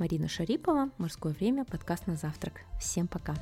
Марина 0.00 0.28
Шарипова, 0.28 0.88
«Морское 0.96 1.34
время», 1.34 1.66
подкаст 1.66 2.06
на 2.06 2.16
завтрак. 2.16 2.62
Всем 2.80 3.06
пока! 3.06 3.34